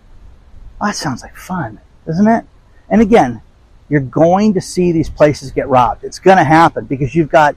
That 0.81 0.95
sounds 0.95 1.21
like 1.21 1.35
fun, 1.35 1.79
doesn't 2.05 2.27
it? 2.27 2.45
And 2.89 3.01
again, 3.01 3.41
you're 3.89 4.01
going 4.01 4.53
to 4.55 4.61
see 4.61 4.91
these 4.91 5.09
places 5.09 5.51
get 5.51 5.67
robbed. 5.67 6.03
It's 6.03 6.19
going 6.19 6.37
to 6.37 6.43
happen 6.43 6.85
because 6.85 7.13
you've 7.13 7.29
got 7.29 7.55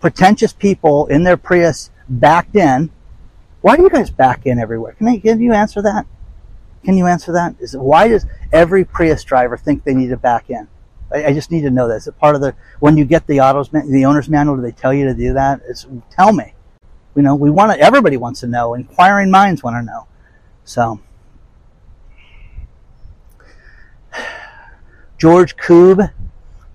pretentious 0.00 0.52
people 0.52 1.06
in 1.06 1.24
their 1.24 1.36
Prius 1.36 1.90
backed 2.08 2.56
in. 2.56 2.90
Why 3.60 3.76
do 3.76 3.82
you 3.82 3.90
guys 3.90 4.10
back 4.10 4.46
in 4.46 4.58
everywhere? 4.58 4.92
Can, 4.92 5.08
I, 5.08 5.18
can 5.18 5.40
you 5.40 5.52
answer 5.52 5.82
that? 5.82 6.06
Can 6.84 6.96
you 6.96 7.06
answer 7.06 7.32
that? 7.32 7.54
Is 7.60 7.76
why 7.76 8.08
does 8.08 8.26
every 8.52 8.84
Prius 8.84 9.22
driver 9.24 9.56
think 9.56 9.84
they 9.84 9.94
need 9.94 10.08
to 10.08 10.16
back 10.16 10.48
in? 10.48 10.66
I, 11.12 11.26
I 11.26 11.32
just 11.32 11.50
need 11.50 11.62
to 11.62 11.70
know 11.70 11.88
that. 11.88 11.96
Is 11.96 12.06
it 12.06 12.18
part 12.18 12.34
of 12.34 12.40
the 12.40 12.54
when 12.78 12.96
you 12.96 13.04
get 13.04 13.26
the 13.26 13.40
autos 13.40 13.68
the 13.70 14.04
owner's 14.04 14.28
manual? 14.28 14.56
Do 14.56 14.62
they 14.62 14.72
tell 14.72 14.94
you 14.94 15.04
to 15.06 15.14
do 15.14 15.34
that? 15.34 15.60
It's, 15.68 15.86
tell 16.10 16.32
me. 16.32 16.54
You 17.14 17.22
know, 17.22 17.34
we 17.34 17.50
want 17.50 17.72
to. 17.72 17.78
Everybody 17.78 18.16
wants 18.16 18.40
to 18.40 18.46
know. 18.46 18.74
Inquiring 18.74 19.30
minds 19.30 19.62
want 19.62 19.76
to 19.76 19.82
know. 19.82 20.06
So, 20.64 21.00
George 25.18 25.56
Koob, 25.56 26.12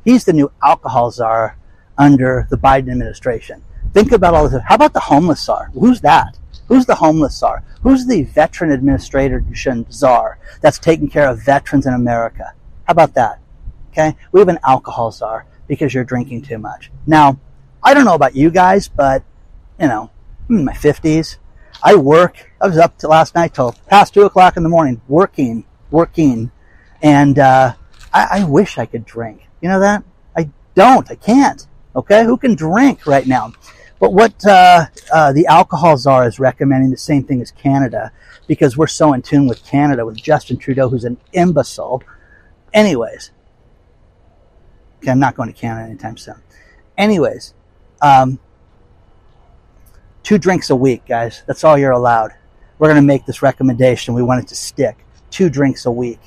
he's 0.03 0.25
the 0.25 0.33
new 0.33 0.51
alcohol 0.63 1.09
czar 1.11 1.57
under 1.97 2.47
the 2.49 2.57
Biden 2.57 2.91
administration. 2.91 3.63
Think 3.93 4.11
about 4.11 4.33
all 4.33 4.47
this. 4.47 4.61
How 4.65 4.75
about 4.75 4.93
the 4.93 4.99
homeless 4.99 5.43
czar? 5.43 5.71
Who's 5.73 6.01
that? 6.01 6.37
Who's 6.67 6.85
the 6.85 6.95
homeless 6.95 7.37
czar? 7.37 7.63
Who's 7.83 8.07
the 8.07 8.23
veteran 8.23 8.71
administration 8.71 9.85
czar 9.91 10.39
that's 10.61 10.79
taking 10.79 11.09
care 11.09 11.29
of 11.29 11.43
veterans 11.43 11.85
in 11.85 11.93
America? 11.93 12.53
How 12.85 12.91
about 12.91 13.13
that? 13.13 13.39
Okay, 13.91 14.15
we 14.31 14.39
have 14.39 14.49
an 14.49 14.59
alcohol 14.63 15.11
czar 15.11 15.45
because 15.67 15.93
you're 15.93 16.03
drinking 16.03 16.41
too 16.41 16.57
much. 16.57 16.91
Now, 17.05 17.39
I 17.83 17.93
don't 17.93 18.05
know 18.05 18.15
about 18.15 18.35
you 18.35 18.49
guys, 18.49 18.87
but 18.87 19.23
you 19.79 19.87
know, 19.87 20.09
I'm 20.49 20.57
in 20.57 20.65
my 20.65 20.73
50s. 20.73 21.37
I 21.83 21.95
work. 21.95 22.51
I 22.59 22.67
was 22.67 22.77
up 22.77 22.97
to 22.99 23.07
last 23.07 23.35
night 23.35 23.53
till 23.53 23.73
past 23.87 24.13
two 24.13 24.23
o'clock 24.23 24.57
in 24.57 24.63
the 24.63 24.69
morning, 24.69 25.01
working, 25.07 25.65
working, 25.91 26.51
and 27.01 27.37
uh, 27.37 27.73
I, 28.13 28.39
I 28.39 28.43
wish 28.45 28.77
I 28.77 28.85
could 28.85 29.05
drink. 29.05 29.47
You 29.61 29.69
know 29.69 29.79
that? 29.79 30.03
I 30.35 30.49
don't. 30.73 31.09
I 31.11 31.15
can't. 31.15 31.67
Okay, 31.95 32.23
who 32.25 32.37
can 32.37 32.55
drink 32.55 33.05
right 33.05 33.27
now? 33.27 33.53
But 33.99 34.13
what 34.13 34.45
uh, 34.45 34.87
uh, 35.13 35.33
the 35.33 35.47
alcohol 35.47 35.97
czar 35.97 36.27
is 36.27 36.39
recommending 36.39 36.91
the 36.91 36.97
same 36.97 37.23
thing 37.23 37.41
as 37.41 37.51
Canada 37.51 38.11
because 38.47 38.77
we're 38.77 38.87
so 38.87 39.13
in 39.13 39.21
tune 39.21 39.47
with 39.47 39.65
Canada 39.65 40.05
with 40.05 40.17
Justin 40.17 40.57
Trudeau, 40.57 40.89
who's 40.89 41.05
an 41.05 41.17
imbecile. 41.33 42.03
Anyways, 42.73 43.31
okay, 44.97 45.11
I'm 45.11 45.19
not 45.19 45.35
going 45.35 45.51
to 45.51 45.57
Canada 45.57 45.87
anytime 45.87 46.17
soon. 46.17 46.35
Anyways, 46.97 47.53
um, 48.01 48.37
two 50.23 50.37
drinks 50.37 50.69
a 50.69 50.75
week, 50.75 51.05
guys. 51.07 51.43
That's 51.47 51.63
all 51.63 51.77
you're 51.77 51.91
allowed. 51.91 52.31
We're 52.77 52.89
going 52.89 53.01
to 53.01 53.07
make 53.07 53.25
this 53.25 53.41
recommendation. 53.41 54.13
We 54.13 54.23
want 54.23 54.43
it 54.43 54.47
to 54.49 54.55
stick. 54.55 55.05
Two 55.29 55.49
drinks 55.49 55.85
a 55.85 55.91
week. 55.91 56.19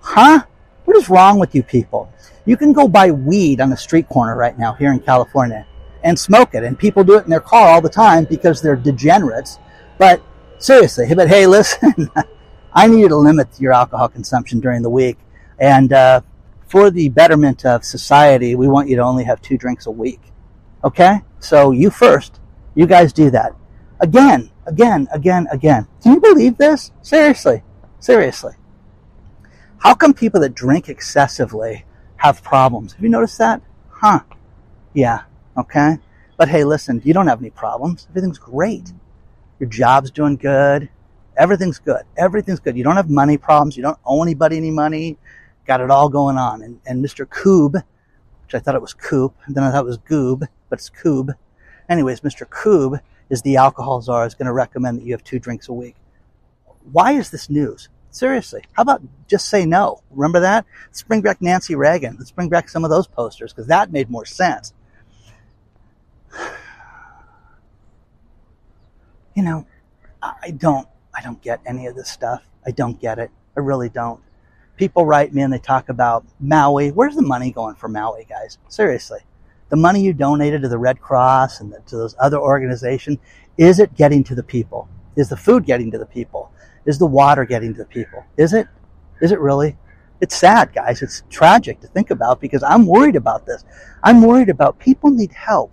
Huh? 0.00 0.44
What 0.84 0.96
is 0.96 1.10
wrong 1.10 1.38
with 1.38 1.54
you 1.54 1.64
people? 1.64 2.10
You 2.46 2.56
can 2.56 2.72
go 2.72 2.86
buy 2.86 3.10
weed 3.10 3.60
on 3.60 3.70
the 3.70 3.76
street 3.76 4.08
corner 4.08 4.36
right 4.36 4.56
now 4.56 4.72
here 4.72 4.92
in 4.92 5.00
California 5.00 5.66
and 6.02 6.18
smoke 6.18 6.54
it. 6.54 6.64
And 6.64 6.78
people 6.78 7.04
do 7.04 7.16
it 7.18 7.24
in 7.24 7.30
their 7.30 7.40
car 7.40 7.68
all 7.68 7.80
the 7.80 7.88
time 7.88 8.24
because 8.24 8.62
they're 8.62 8.76
degenerates. 8.76 9.58
But 9.98 10.22
seriously, 10.58 11.12
but 11.14 11.28
hey, 11.28 11.46
listen, 11.46 12.10
I 12.72 12.86
need 12.86 13.00
you 13.00 13.08
to 13.08 13.16
limit 13.16 13.60
your 13.60 13.72
alcohol 13.72 14.08
consumption 14.08 14.60
during 14.60 14.82
the 14.82 14.90
week. 14.90 15.18
And 15.58 15.92
uh, 15.92 16.20
for 16.68 16.90
the 16.90 17.08
betterment 17.08 17.64
of 17.64 17.84
society, 17.84 18.54
we 18.54 18.68
want 18.68 18.88
you 18.88 18.96
to 18.96 19.02
only 19.02 19.24
have 19.24 19.40
two 19.42 19.58
drinks 19.58 19.86
a 19.86 19.90
week. 19.90 20.20
Okay? 20.84 21.22
So 21.40 21.72
you 21.72 21.90
first. 21.90 22.40
You 22.74 22.86
guys 22.86 23.12
do 23.12 23.30
that. 23.30 23.54
Again, 24.00 24.50
again, 24.66 25.08
again, 25.12 25.48
again. 25.50 25.88
Can 26.02 26.14
you 26.14 26.20
believe 26.20 26.58
this? 26.58 26.92
Seriously. 27.02 27.62
Seriously. 27.98 28.52
How 29.78 29.94
come 29.94 30.14
people 30.14 30.40
that 30.40 30.54
drink 30.54 30.88
excessively 30.88 31.84
have 32.16 32.42
problems? 32.42 32.92
Have 32.92 33.02
you 33.02 33.08
noticed 33.08 33.38
that? 33.38 33.62
Huh. 33.90 34.20
Yeah. 34.92 35.22
Okay. 35.58 35.98
But 36.36 36.48
hey, 36.48 36.64
listen, 36.64 37.02
you 37.04 37.12
don't 37.12 37.26
have 37.26 37.40
any 37.40 37.50
problems. 37.50 38.06
Everything's 38.10 38.38
great. 38.38 38.92
Your 39.58 39.68
job's 39.68 40.10
doing 40.10 40.36
good. 40.36 40.88
Everything's 41.36 41.78
good. 41.78 42.02
Everything's 42.16 42.60
good. 42.60 42.76
You 42.76 42.84
don't 42.84 42.96
have 42.96 43.10
money 43.10 43.36
problems. 43.36 43.76
You 43.76 43.82
don't 43.82 43.98
owe 44.04 44.22
anybody 44.22 44.56
any 44.56 44.70
money. 44.70 45.18
Got 45.66 45.80
it 45.80 45.90
all 45.90 46.08
going 46.08 46.36
on. 46.36 46.62
And, 46.62 46.80
and 46.86 47.04
Mr. 47.04 47.26
Koob, 47.26 47.74
which 47.74 48.54
I 48.54 48.58
thought 48.60 48.76
it 48.76 48.80
was 48.80 48.94
Coop, 48.94 49.34
then 49.48 49.64
I 49.64 49.70
thought 49.70 49.82
it 49.82 49.86
was 49.86 49.98
Goob, 49.98 50.46
but 50.68 50.78
it's 50.78 50.90
Koob. 50.90 51.34
Anyways, 51.88 52.20
Mr. 52.20 52.46
Koob, 52.46 53.00
is 53.30 53.42
the 53.42 53.56
alcohol 53.56 54.00
czar 54.00 54.26
is 54.26 54.34
going 54.34 54.46
to 54.46 54.52
recommend 54.52 54.98
that 54.98 55.04
you 55.04 55.12
have 55.12 55.24
two 55.24 55.38
drinks 55.38 55.68
a 55.68 55.72
week. 55.72 55.96
Why 56.90 57.12
is 57.12 57.30
this 57.30 57.50
news? 57.50 57.88
Seriously, 58.10 58.64
how 58.72 58.82
about 58.82 59.02
just 59.26 59.48
say 59.48 59.66
no? 59.66 60.02
Remember 60.10 60.40
that? 60.40 60.64
Let's 60.86 61.02
bring 61.02 61.20
back 61.20 61.42
Nancy 61.42 61.74
Reagan. 61.74 62.16
Let's 62.18 62.30
bring 62.30 62.48
back 62.48 62.68
some 62.68 62.84
of 62.84 62.90
those 62.90 63.06
posters 63.06 63.52
because 63.52 63.66
that 63.66 63.92
made 63.92 64.08
more 64.08 64.24
sense. 64.24 64.72
You 69.34 69.42
know, 69.44 69.66
I 70.20 70.50
don't, 70.50 70.88
I 71.14 71.22
don't 71.22 71.40
get 71.40 71.60
any 71.64 71.86
of 71.86 71.94
this 71.94 72.10
stuff. 72.10 72.42
I 72.66 72.72
don't 72.72 73.00
get 73.00 73.18
it. 73.18 73.30
I 73.56 73.60
really 73.60 73.88
don't. 73.88 74.20
People 74.76 75.06
write 75.06 75.32
me 75.32 75.42
and 75.42 75.52
they 75.52 75.58
talk 75.58 75.88
about 75.88 76.24
Maui. 76.40 76.90
Where's 76.90 77.14
the 77.14 77.22
money 77.22 77.50
going 77.50 77.74
for 77.76 77.88
Maui, 77.88 78.26
guys? 78.28 78.58
Seriously. 78.68 79.20
The 79.68 79.76
money 79.76 80.00
you 80.00 80.12
donated 80.12 80.62
to 80.62 80.68
the 80.68 80.78
Red 80.78 81.00
Cross 81.00 81.60
and 81.60 81.72
the, 81.72 81.80
to 81.86 81.96
those 81.96 82.16
other 82.18 82.38
organizations, 82.38 83.18
is 83.56 83.80
it 83.80 83.94
getting 83.94 84.24
to 84.24 84.34
the 84.34 84.42
people? 84.42 84.88
Is 85.16 85.28
the 85.28 85.36
food 85.36 85.66
getting 85.66 85.90
to 85.90 85.98
the 85.98 86.06
people? 86.06 86.52
Is 86.86 86.98
the 86.98 87.06
water 87.06 87.44
getting 87.44 87.74
to 87.74 87.80
the 87.80 87.84
people? 87.84 88.24
Is 88.36 88.54
it? 88.54 88.66
Is 89.20 89.32
it 89.32 89.40
really? 89.40 89.76
It's 90.20 90.36
sad, 90.36 90.72
guys. 90.72 91.02
It's 91.02 91.22
tragic 91.28 91.80
to 91.80 91.86
think 91.88 92.10
about 92.10 92.40
because 92.40 92.62
I'm 92.62 92.86
worried 92.86 93.16
about 93.16 93.46
this. 93.46 93.64
I'm 94.02 94.22
worried 94.22 94.48
about 94.48 94.78
people 94.78 95.10
need 95.10 95.32
help. 95.32 95.70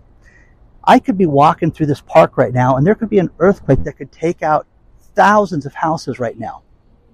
I 0.86 0.98
could 0.98 1.18
be 1.18 1.26
walking 1.26 1.70
through 1.70 1.86
this 1.86 2.00
park 2.00 2.36
right 2.36 2.52
now 2.52 2.76
and 2.76 2.86
there 2.86 2.94
could 2.94 3.10
be 3.10 3.18
an 3.18 3.30
earthquake 3.38 3.82
that 3.84 3.94
could 3.94 4.12
take 4.12 4.42
out 4.42 4.66
thousands 5.14 5.66
of 5.66 5.74
houses 5.74 6.18
right 6.18 6.38
now. 6.38 6.62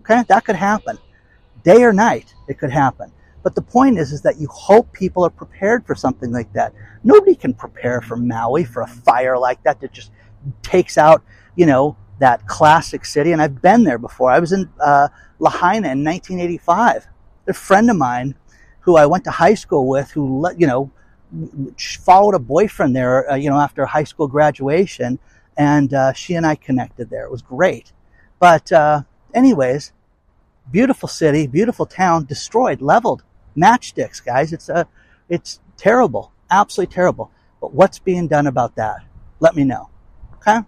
Okay? 0.01 0.23
That 0.29 0.45
could 0.45 0.57
happen. 0.57 0.99
Day 1.63 1.83
or 1.83 1.93
night, 1.93 2.35
it 2.49 2.59
could 2.59 2.71
happen. 2.71 3.13
But 3.43 3.55
the 3.55 3.63
point 3.63 3.99
is, 3.99 4.13
is 4.13 4.23
that 4.23 4.39
you 4.39 4.49
hope 4.49 4.93
people 4.93 5.25
are 5.25 5.31
prepared 5.31 5.87
for 5.87 5.95
something 5.95 6.31
like 6.31 6.53
that. 6.53 6.73
Nobody 7.03 7.35
can 7.35 7.55
prepare 7.55 8.01
for 8.01 8.17
Maui 8.17 8.65
for 8.65 8.83
a 8.83 8.87
fire 8.87 9.39
like 9.39 9.63
that 9.65 9.81
that 9.81 9.93
just 9.93 10.13
takes 10.63 10.99
out, 10.99 11.23
you 11.57 11.67
know, 11.67 11.97
that 12.19 12.47
classic 12.47 13.05
city. 13.05 13.33
And 13.33 13.43
I've 13.43 13.61
been 13.61 13.85
there 13.85 13.99
before. 13.99 14.31
I 14.31 14.39
was 14.39 14.53
in 14.53 14.71
uh, 14.81 15.09
Lahaina 15.39 15.91
in 15.91 16.05
1985. 16.05 17.09
A 17.49 17.53
friend 17.53 17.91
of 17.91 17.97
mine 17.97 18.37
who 18.81 18.97
I 18.97 19.07
went 19.07 19.25
to 19.25 19.31
high 19.31 19.55
school 19.55 19.89
with, 19.89 20.11
who, 20.11 20.49
you 20.57 20.67
know, 20.67 20.91
followed 21.79 22.35
a 22.35 22.38
boyfriend 22.38 22.95
there, 22.95 23.31
uh, 23.31 23.37
you 23.37 23.51
know, 23.51 23.59
after 23.59 23.87
high 23.87 24.05
school 24.05 24.29
graduation, 24.29 25.18
and 25.57 25.92
uh, 25.95 26.12
she 26.12 26.35
and 26.35 26.47
I 26.47 26.55
connected 26.55 27.11
there. 27.11 27.25
It 27.25 27.31
was 27.31 27.42
great. 27.42 27.92
But, 28.38 28.73
uh, 28.73 29.03
anyways, 29.35 29.92
beautiful 30.71 31.09
city, 31.09 31.47
beautiful 31.47 31.87
town, 31.87 32.25
destroyed, 32.25 32.81
leveled, 32.81 33.23
matchsticks, 33.57 34.25
guys. 34.25 34.53
It's 34.53 34.68
a, 34.68 34.77
uh, 34.77 34.85
it's 35.29 35.61
terrible, 35.77 36.33
absolutely 36.51 36.92
terrible. 36.92 37.31
But 37.61 37.73
what's 37.73 37.99
being 37.99 38.29
done 38.29 38.47
about 38.47 38.77
that? 38.77 39.05
Let 39.40 39.55
me 39.57 39.64
know. 39.64 39.88
Okay. 40.37 40.61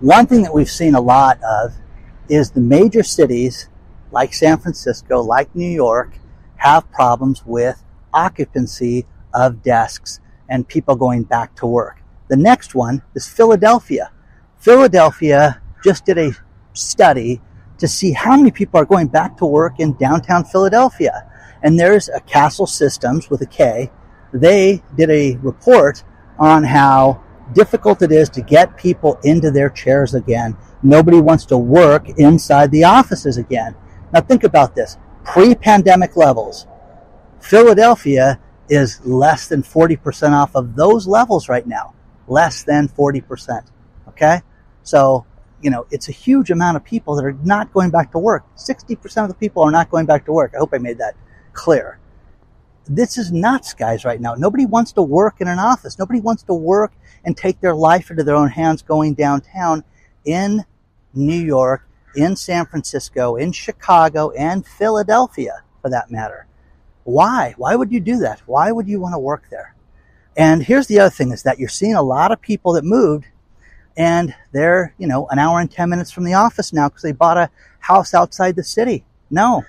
One 0.00 0.26
thing 0.26 0.40
that 0.44 0.54
we've 0.54 0.70
seen 0.70 0.94
a 0.94 1.00
lot 1.00 1.38
of 1.42 1.74
is 2.30 2.50
the 2.50 2.60
major 2.60 3.02
cities 3.02 3.68
like 4.10 4.32
San 4.32 4.56
Francisco, 4.56 5.20
like 5.20 5.54
New 5.54 5.68
York, 5.68 6.14
have 6.56 6.90
problems 6.90 7.44
with 7.44 7.84
occupancy 8.14 9.04
of 9.34 9.62
desks 9.62 10.20
and 10.48 10.66
people 10.66 10.96
going 10.96 11.24
back 11.24 11.54
to 11.56 11.66
work. 11.66 12.00
The 12.28 12.36
next 12.38 12.74
one 12.74 13.02
is 13.14 13.28
Philadelphia. 13.28 14.10
Philadelphia 14.58 15.60
just 15.84 16.06
did 16.06 16.16
a 16.16 16.32
study 16.72 17.42
to 17.76 17.86
see 17.86 18.12
how 18.12 18.38
many 18.38 18.50
people 18.50 18.80
are 18.80 18.86
going 18.86 19.08
back 19.08 19.36
to 19.36 19.44
work 19.44 19.80
in 19.80 19.92
downtown 19.98 20.44
Philadelphia. 20.44 21.30
And 21.62 21.78
there's 21.78 22.08
a 22.08 22.20
Kastle 22.20 22.66
Systems 22.66 23.28
with 23.28 23.42
a 23.42 23.46
K. 23.46 23.90
They 24.32 24.82
did 24.96 25.10
a 25.10 25.36
report 25.42 26.04
on 26.38 26.64
how 26.64 27.22
difficult 27.54 28.02
it 28.02 28.12
is 28.12 28.28
to 28.30 28.40
get 28.40 28.76
people 28.76 29.18
into 29.24 29.50
their 29.50 29.70
chairs 29.70 30.14
again. 30.14 30.56
Nobody 30.82 31.20
wants 31.20 31.44
to 31.46 31.58
work 31.58 32.08
inside 32.18 32.70
the 32.70 32.84
offices 32.84 33.36
again. 33.36 33.74
Now 34.12 34.20
think 34.20 34.44
about 34.44 34.74
this. 34.74 34.98
Pre-pandemic 35.24 36.16
levels. 36.16 36.66
Philadelphia 37.40 38.40
is 38.68 39.04
less 39.04 39.48
than 39.48 39.62
40% 39.62 40.32
off 40.32 40.54
of 40.54 40.76
those 40.76 41.06
levels 41.06 41.48
right 41.48 41.66
now. 41.66 41.94
Less 42.26 42.62
than 42.62 42.88
40%. 42.88 43.66
Okay? 44.08 44.40
So, 44.82 45.26
you 45.60 45.70
know, 45.70 45.86
it's 45.90 46.08
a 46.08 46.12
huge 46.12 46.50
amount 46.50 46.76
of 46.76 46.84
people 46.84 47.14
that 47.16 47.24
are 47.24 47.36
not 47.44 47.72
going 47.72 47.90
back 47.90 48.12
to 48.12 48.18
work. 48.18 48.44
60% 48.56 49.22
of 49.22 49.28
the 49.28 49.34
people 49.34 49.62
are 49.62 49.70
not 49.70 49.90
going 49.90 50.06
back 50.06 50.24
to 50.26 50.32
work. 50.32 50.52
I 50.54 50.58
hope 50.58 50.70
I 50.72 50.78
made 50.78 50.98
that 50.98 51.14
clear 51.52 51.98
this 52.90 53.16
is 53.16 53.30
nuts, 53.30 53.72
guys, 53.72 54.04
right 54.04 54.20
now. 54.20 54.34
Nobody 54.34 54.66
wants 54.66 54.90
to 54.92 55.02
work 55.02 55.36
in 55.40 55.46
an 55.46 55.60
office. 55.60 55.96
Nobody 55.96 56.20
wants 56.20 56.42
to 56.44 56.54
work 56.54 56.92
and 57.24 57.36
take 57.36 57.60
their 57.60 57.74
life 57.74 58.10
into 58.10 58.24
their 58.24 58.34
own 58.34 58.48
hands 58.48 58.82
going 58.82 59.14
downtown 59.14 59.84
in 60.24 60.64
New 61.14 61.40
York, 61.40 61.86
in 62.16 62.34
San 62.34 62.66
Francisco, 62.66 63.36
in 63.36 63.52
Chicago, 63.52 64.30
and 64.32 64.66
Philadelphia, 64.66 65.62
for 65.80 65.88
that 65.90 66.10
matter. 66.10 66.46
Why? 67.04 67.54
Why 67.56 67.76
would 67.76 67.92
you 67.92 68.00
do 68.00 68.18
that? 68.18 68.42
Why 68.46 68.72
would 68.72 68.88
you 68.88 69.00
want 69.00 69.14
to 69.14 69.20
work 69.20 69.44
there? 69.50 69.76
And 70.36 70.62
here's 70.62 70.88
the 70.88 70.98
other 70.98 71.10
thing 71.10 71.30
is 71.30 71.44
that 71.44 71.60
you're 71.60 71.68
seeing 71.68 71.94
a 71.94 72.02
lot 72.02 72.32
of 72.32 72.40
people 72.40 72.72
that 72.72 72.84
moved 72.84 73.26
and 73.96 74.34
they're, 74.52 74.94
you 74.98 75.06
know, 75.06 75.28
an 75.28 75.38
hour 75.38 75.60
and 75.60 75.70
10 75.70 75.90
minutes 75.90 76.10
from 76.10 76.24
the 76.24 76.34
office 76.34 76.72
now 76.72 76.88
because 76.88 77.02
they 77.02 77.12
bought 77.12 77.36
a 77.36 77.50
house 77.78 78.14
outside 78.14 78.56
the 78.56 78.64
city. 78.64 79.04
No. 79.30 79.62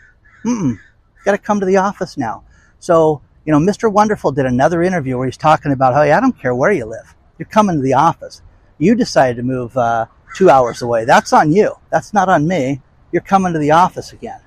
Mm-mm. 0.43 0.79
Got 1.23 1.33
to 1.33 1.37
come 1.37 1.59
to 1.59 1.65
the 1.67 1.77
office 1.77 2.17
now. 2.17 2.43
So, 2.81 3.21
you 3.45 3.53
know, 3.53 3.59
Mr. 3.59 3.91
Wonderful 3.91 4.31
did 4.31 4.47
another 4.47 4.81
interview 4.81 5.17
where 5.17 5.27
he's 5.27 5.37
talking 5.37 5.71
about, 5.71 5.93
hey, 5.93 6.11
I 6.11 6.19
don't 6.19 6.37
care 6.37 6.53
where 6.53 6.71
you 6.71 6.85
live. 6.85 7.15
You're 7.37 7.45
coming 7.45 7.75
to 7.77 7.81
the 7.81 7.93
office. 7.93 8.41
You 8.79 8.95
decided 8.95 9.37
to 9.37 9.43
move 9.43 9.77
uh, 9.77 10.07
two 10.35 10.49
hours 10.49 10.81
away. 10.81 11.05
That's 11.05 11.31
on 11.31 11.51
you. 11.51 11.75
That's 11.91 12.11
not 12.11 12.27
on 12.27 12.47
me. 12.47 12.81
You're 13.11 13.21
coming 13.21 13.53
to 13.53 13.59
the 13.59 13.71
office 13.71 14.13
again. 14.13 14.41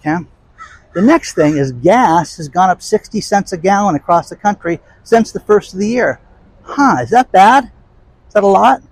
Okay? 0.00 0.16
The 0.94 1.02
next 1.02 1.34
thing 1.34 1.56
is 1.56 1.70
gas 1.70 2.38
has 2.38 2.48
gone 2.48 2.70
up 2.70 2.82
60 2.82 3.20
cents 3.20 3.52
a 3.52 3.56
gallon 3.56 3.94
across 3.94 4.28
the 4.28 4.36
country 4.36 4.80
since 5.04 5.30
the 5.30 5.40
first 5.40 5.72
of 5.74 5.78
the 5.78 5.88
year. 5.88 6.20
Huh, 6.62 6.98
is 7.02 7.10
that 7.10 7.30
bad? 7.30 7.70
Is 8.26 8.34
that 8.34 8.42
a 8.42 8.48
lot? 8.48 8.82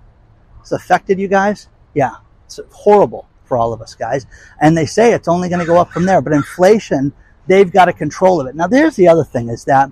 It's 0.61 0.71
affected 0.71 1.19
you 1.19 1.27
guys? 1.27 1.67
Yeah, 1.93 2.15
it's 2.45 2.61
horrible 2.71 3.27
for 3.43 3.57
all 3.57 3.73
of 3.73 3.81
us 3.81 3.93
guys. 3.93 4.25
And 4.61 4.77
they 4.77 4.85
say 4.85 5.13
it's 5.13 5.27
only 5.27 5.49
going 5.49 5.59
to 5.59 5.65
go 5.65 5.79
up 5.79 5.91
from 5.91 6.05
there, 6.05 6.21
but 6.21 6.31
inflation 6.31 7.13
they've 7.47 7.71
got 7.71 7.89
a 7.89 7.93
control 7.93 8.39
of 8.41 8.47
it. 8.47 8.55
Now, 8.55 8.67
there's 8.67 8.95
the 8.95 9.07
other 9.07 9.23
thing 9.23 9.49
is 9.49 9.65
that 9.65 9.91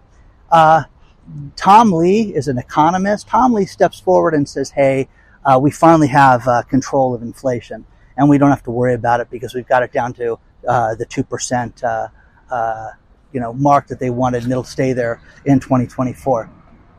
uh, 0.52 0.84
Tom 1.56 1.92
Lee 1.92 2.34
is 2.36 2.48
an 2.48 2.58
economist. 2.58 3.28
Tom 3.28 3.54
Lee 3.54 3.66
steps 3.66 4.00
forward 4.00 4.34
and 4.34 4.48
says, 4.48 4.70
hey, 4.70 5.08
uh, 5.46 5.60
we 5.62 5.72
finally 5.72 6.08
have 6.08 6.48
uh, 6.48 6.62
control 6.64 7.14
of 7.14 7.22
inflation 7.22 7.86
and 8.18 8.30
we 8.30 8.38
don't 8.38 8.50
have 8.50 8.64
to 8.64 8.72
worry 8.72 8.94
about 8.94 9.20
it 9.20 9.30
because 9.30 9.54
we've 9.54 9.68
got 9.68 9.84
it 9.84 9.92
down 9.92 10.14
to 10.14 10.40
uh, 10.68 10.96
the 10.96 11.06
2% 11.06 11.84
uh, 11.84 12.08
uh, 12.54 12.92
you 13.32 13.40
know, 13.40 13.54
mark 13.54 13.88
that 13.88 14.00
they 14.00 14.10
wanted 14.10 14.44
and 14.44 14.52
it'll 14.52 14.64
stay 14.64 14.94
there 14.94 15.22
in 15.46 15.60
2024. 15.60 16.50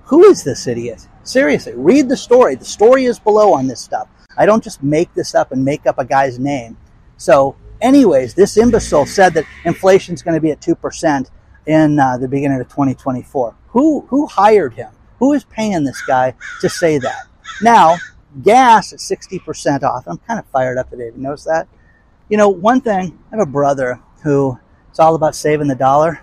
Who 0.04 0.24
is 0.24 0.44
this 0.44 0.66
idiot? 0.66 1.06
Seriously, 1.24 1.72
read 1.74 2.08
the 2.08 2.16
story. 2.16 2.54
The 2.54 2.64
story 2.64 3.06
is 3.06 3.18
below 3.18 3.52
on 3.52 3.66
this 3.66 3.80
stuff. 3.80 4.08
I 4.36 4.46
don't 4.46 4.62
just 4.62 4.82
make 4.82 5.12
this 5.14 5.34
up 5.34 5.50
and 5.50 5.64
make 5.64 5.86
up 5.86 5.98
a 5.98 6.04
guy's 6.04 6.38
name. 6.38 6.76
So 7.16 7.56
Anyways, 7.80 8.34
this 8.34 8.56
imbecile 8.56 9.06
said 9.06 9.34
that 9.34 9.44
inflation 9.64 10.14
is 10.14 10.22
going 10.22 10.34
to 10.34 10.40
be 10.40 10.50
at 10.50 10.60
2% 10.60 11.30
in 11.66 11.98
uh, 11.98 12.16
the 12.16 12.28
beginning 12.28 12.60
of 12.60 12.68
2024. 12.68 13.54
Who, 13.68 14.06
who 14.08 14.26
hired 14.26 14.74
him? 14.74 14.90
Who 15.18 15.32
is 15.32 15.44
paying 15.44 15.84
this 15.84 16.00
guy 16.06 16.34
to 16.60 16.68
say 16.68 16.98
that? 16.98 17.26
Now, 17.62 17.96
gas 18.42 18.92
at 18.92 18.98
60% 18.98 19.82
off. 19.82 20.04
I'm 20.06 20.18
kind 20.18 20.38
of 20.38 20.46
fired 20.46 20.78
up 20.78 20.90
today. 20.90 21.06
You 21.06 21.12
notice 21.16 21.44
that? 21.44 21.68
You 22.28 22.36
know, 22.36 22.48
one 22.48 22.80
thing, 22.80 23.18
I 23.30 23.36
have 23.36 23.46
a 23.46 23.50
brother 23.50 24.00
who 24.22 24.58
it's 24.90 24.98
all 24.98 25.14
about 25.14 25.34
saving 25.34 25.68
the 25.68 25.74
dollar. 25.74 26.20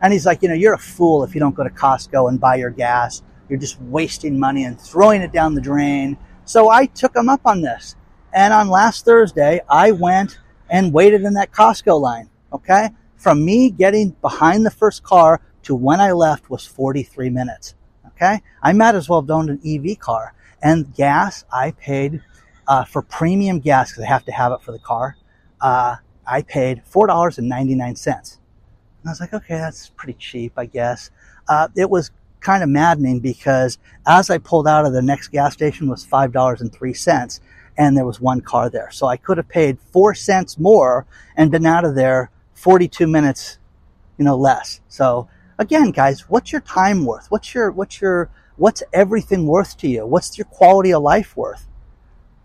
And 0.00 0.12
he's 0.12 0.26
like, 0.26 0.42
you 0.42 0.48
know, 0.48 0.54
you're 0.54 0.74
a 0.74 0.78
fool 0.78 1.22
if 1.24 1.34
you 1.34 1.40
don't 1.40 1.54
go 1.54 1.64
to 1.64 1.70
Costco 1.70 2.28
and 2.28 2.40
buy 2.40 2.56
your 2.56 2.70
gas. 2.70 3.22
You're 3.48 3.58
just 3.58 3.80
wasting 3.82 4.38
money 4.38 4.64
and 4.64 4.80
throwing 4.80 5.22
it 5.22 5.32
down 5.32 5.54
the 5.54 5.60
drain. 5.60 6.16
So 6.44 6.68
I 6.68 6.86
took 6.86 7.14
him 7.14 7.28
up 7.28 7.42
on 7.44 7.62
this. 7.62 7.96
And 8.32 8.52
on 8.52 8.68
last 8.68 9.04
Thursday, 9.04 9.60
I 9.68 9.90
went 9.90 10.38
and 10.72 10.92
waited 10.92 11.22
in 11.22 11.34
that 11.34 11.52
Costco 11.52 12.00
line. 12.00 12.28
Okay. 12.52 12.88
From 13.16 13.44
me 13.44 13.70
getting 13.70 14.10
behind 14.22 14.66
the 14.66 14.70
first 14.70 15.04
car 15.04 15.40
to 15.64 15.76
when 15.76 16.00
I 16.00 16.10
left 16.10 16.50
was 16.50 16.66
43 16.66 17.30
minutes. 17.30 17.76
Okay. 18.08 18.42
I 18.62 18.72
might 18.72 18.96
as 18.96 19.08
well 19.08 19.20
have 19.20 19.30
owned 19.30 19.50
an 19.50 19.60
EV 19.64 19.98
car 20.00 20.34
and 20.62 20.92
gas. 20.94 21.44
I 21.52 21.72
paid, 21.72 22.22
uh, 22.66 22.84
for 22.84 23.02
premium 23.02 23.60
gas 23.60 23.90
because 23.92 24.04
I 24.04 24.08
have 24.08 24.24
to 24.24 24.32
have 24.32 24.50
it 24.52 24.62
for 24.62 24.72
the 24.72 24.78
car. 24.78 25.16
Uh, 25.60 25.96
I 26.26 26.42
paid 26.42 26.82
$4.99. 26.90 27.38
And 27.38 29.08
I 29.08 29.10
was 29.10 29.20
like, 29.20 29.34
okay, 29.34 29.58
that's 29.58 29.90
pretty 29.90 30.18
cheap, 30.18 30.54
I 30.56 30.66
guess. 30.66 31.10
Uh, 31.48 31.68
it 31.76 31.90
was 31.90 32.10
kind 32.40 32.62
of 32.62 32.68
maddening 32.68 33.20
because 33.20 33.78
as 34.06 34.30
I 34.30 34.38
pulled 34.38 34.66
out 34.66 34.86
of 34.86 34.92
the 34.92 35.02
next 35.02 35.28
gas 35.28 35.52
station 35.52 35.88
was 35.88 36.04
$5.03 36.04 36.60
and 36.60 37.40
there 37.76 38.06
was 38.06 38.20
one 38.20 38.40
car 38.40 38.70
there. 38.70 38.90
So 38.90 39.06
I 39.06 39.16
could 39.16 39.38
have 39.38 39.48
paid 39.48 39.78
four 39.80 40.14
cents 40.14 40.58
more 40.58 41.06
and 41.36 41.50
been 41.50 41.66
out 41.66 41.84
of 41.84 41.94
there 41.94 42.30
42 42.54 43.06
minutes, 43.06 43.58
you 44.18 44.24
know, 44.24 44.36
less. 44.36 44.80
So 44.88 45.28
again, 45.58 45.90
guys, 45.90 46.28
what's 46.28 46.52
your 46.52 46.60
time 46.60 47.04
worth? 47.04 47.30
What's 47.30 47.54
your, 47.54 47.70
what's 47.70 48.00
your, 48.00 48.30
what's 48.56 48.82
everything 48.92 49.46
worth 49.46 49.76
to 49.78 49.88
you? 49.88 50.06
What's 50.06 50.38
your 50.38 50.44
quality 50.46 50.92
of 50.92 51.02
life 51.02 51.36
worth? 51.36 51.66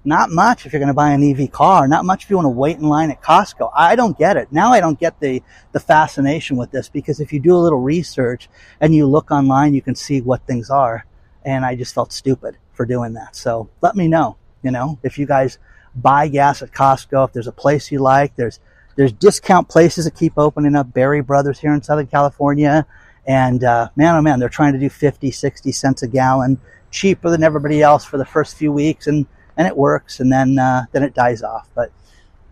Not 0.08 0.32
much 0.32 0.66
if 0.66 0.72
you're 0.72 0.80
going 0.80 0.88
to 0.88 0.94
buy 0.94 1.12
an 1.12 1.22
EV 1.22 1.52
car. 1.52 1.86
Not 1.86 2.06
much 2.06 2.24
if 2.24 2.30
you 2.30 2.38
want 2.38 2.46
to 2.46 2.50
wait 2.50 2.78
in 2.78 2.84
line 2.84 3.12
at 3.12 3.22
Costco. 3.22 3.72
I 3.76 3.98
don't 3.98 4.18
get 4.18 4.38
it. 4.38 4.52
Now 4.52 4.72
I 4.72 4.80
don't 4.80 4.98
get 4.98 5.20
the, 5.20 5.44
the 5.74 5.82
fascination 5.82 6.56
with 6.56 6.72
this 6.72 6.88
because 6.88 7.20
if 7.20 7.34
you 7.34 7.42
do 7.42 7.54
a 7.54 7.60
little 7.60 7.82
research 7.82 8.48
and 8.80 8.96
you 8.96 9.06
look 9.06 9.32
online, 9.32 9.74
you 9.74 9.82
can 9.82 9.96
see 9.96 10.22
what 10.22 10.48
things 10.48 10.70
are. 10.70 11.06
And 11.44 11.66
I 11.66 11.76
just 11.76 11.94
felt 11.94 12.14
stupid 12.14 12.58
for 12.72 12.86
doing 12.86 13.14
that. 13.14 13.36
So 13.36 13.70
let 13.82 13.98
me 13.98 14.08
know, 14.08 14.38
you 14.64 14.72
know, 14.72 15.00
if 15.04 15.18
you 15.18 15.26
guys 15.26 15.58
buy 15.96 16.28
gas 16.28 16.62
at 16.62 16.72
Costco, 16.72 17.28
if 17.28 17.34
there's 17.34 17.48
a 17.48 17.52
place 17.52 17.92
you 17.92 18.00
like, 18.00 18.36
there's, 18.36 18.60
there's 18.96 19.12
discount 19.12 19.70
places 19.70 20.06
that 20.06 20.16
keep 20.16 20.38
opening 20.38 20.76
up. 20.76 20.94
Barry 20.94 21.22
Brothers 21.22 21.60
here 21.60 21.74
in 21.74 21.82
Southern 21.82 22.08
California. 22.08 22.86
And, 23.26 23.64
uh, 23.64 23.90
man, 23.96 24.16
oh 24.16 24.22
man, 24.22 24.40
they're 24.40 24.50
trying 24.50 24.74
to 24.74 24.80
do 24.80 24.90
50, 24.90 25.32
60 25.32 25.72
cents 25.72 26.04
a 26.04 26.08
gallon 26.08 26.60
cheaper 26.90 27.30
than 27.30 27.44
everybody 27.44 27.82
else 27.82 28.06
for 28.06 28.18
the 28.18 28.26
first 28.26 28.56
few 28.58 28.72
weeks. 28.72 29.08
And, 29.08 29.26
and 29.56 29.68
it 29.68 29.76
works. 29.76 30.20
And 30.20 30.32
then, 30.32 30.58
uh, 30.58 30.86
then 30.92 31.04
it 31.04 31.14
dies 31.14 31.44
off. 31.44 31.70
But, 31.76 31.92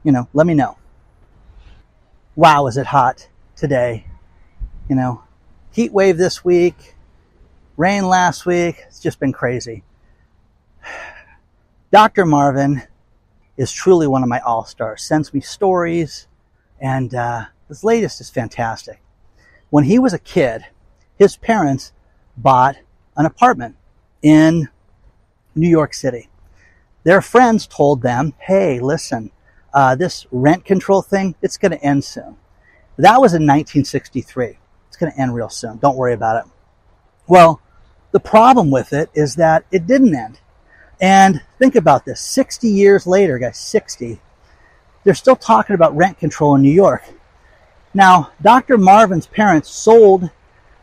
you 0.03 0.11
know, 0.11 0.27
let 0.33 0.45
me 0.45 0.53
know. 0.53 0.77
Wow, 2.35 2.67
is 2.67 2.75
it 2.75 2.85
hot 2.85 3.29
today? 3.55 4.07
You 4.89 4.95
know, 4.95 5.23
heat 5.71 5.93
wave 5.93 6.17
this 6.17 6.43
week, 6.43 6.95
rain 7.77 8.05
last 8.07 8.45
week. 8.45 8.83
It's 8.87 8.99
just 8.99 9.19
been 9.19 9.31
crazy. 9.31 9.83
Dr. 11.95 12.25
Marvin 12.25 12.83
is 13.55 13.71
truly 13.71 14.05
one 14.05 14.21
of 14.21 14.27
my 14.27 14.41
all 14.41 14.65
stars. 14.65 15.01
Sends 15.01 15.33
me 15.33 15.39
stories, 15.39 16.27
and 16.77 17.15
uh, 17.15 17.45
this 17.69 17.85
latest 17.85 18.19
is 18.19 18.29
fantastic. 18.29 19.01
When 19.69 19.85
he 19.85 19.97
was 19.97 20.11
a 20.11 20.19
kid, 20.19 20.65
his 21.17 21.37
parents 21.37 21.93
bought 22.35 22.75
an 23.15 23.25
apartment 23.25 23.77
in 24.21 24.67
New 25.55 25.69
York 25.69 25.93
City. 25.93 26.27
Their 27.05 27.21
friends 27.21 27.65
told 27.65 28.01
them, 28.01 28.33
"Hey, 28.39 28.81
listen, 28.81 29.31
uh, 29.73 29.95
this 29.95 30.27
rent 30.31 30.65
control 30.65 31.01
thing, 31.01 31.35
it's 31.41 31.57
going 31.57 31.71
to 31.71 31.81
end 31.81 32.03
soon." 32.03 32.35
That 32.97 33.21
was 33.21 33.33
in 33.33 33.43
1963. 33.43 34.59
It's 34.89 34.97
going 34.97 35.13
to 35.13 35.17
end 35.17 35.33
real 35.33 35.47
soon. 35.47 35.77
Don't 35.77 35.95
worry 35.95 36.11
about 36.11 36.45
it. 36.45 36.51
Well, 37.25 37.61
the 38.11 38.19
problem 38.19 38.69
with 38.69 38.91
it 38.91 39.09
is 39.13 39.35
that 39.35 39.63
it 39.71 39.87
didn't 39.87 40.13
end. 40.13 40.41
And 41.01 41.41
think 41.59 41.75
about 41.75 42.05
this 42.05 42.21
60 42.21 42.67
years 42.67 43.05
later, 43.05 43.37
guys, 43.37 43.57
60, 43.57 44.19
they're 45.03 45.13
still 45.13 45.35
talking 45.35 45.73
about 45.73 45.95
rent 45.95 46.17
control 46.17 46.55
in 46.55 46.61
New 46.61 46.71
York. 46.71 47.03
Now, 47.93 48.31
Dr. 48.41 48.77
Marvin's 48.77 49.27
parents 49.27 49.69
sold 49.69 50.29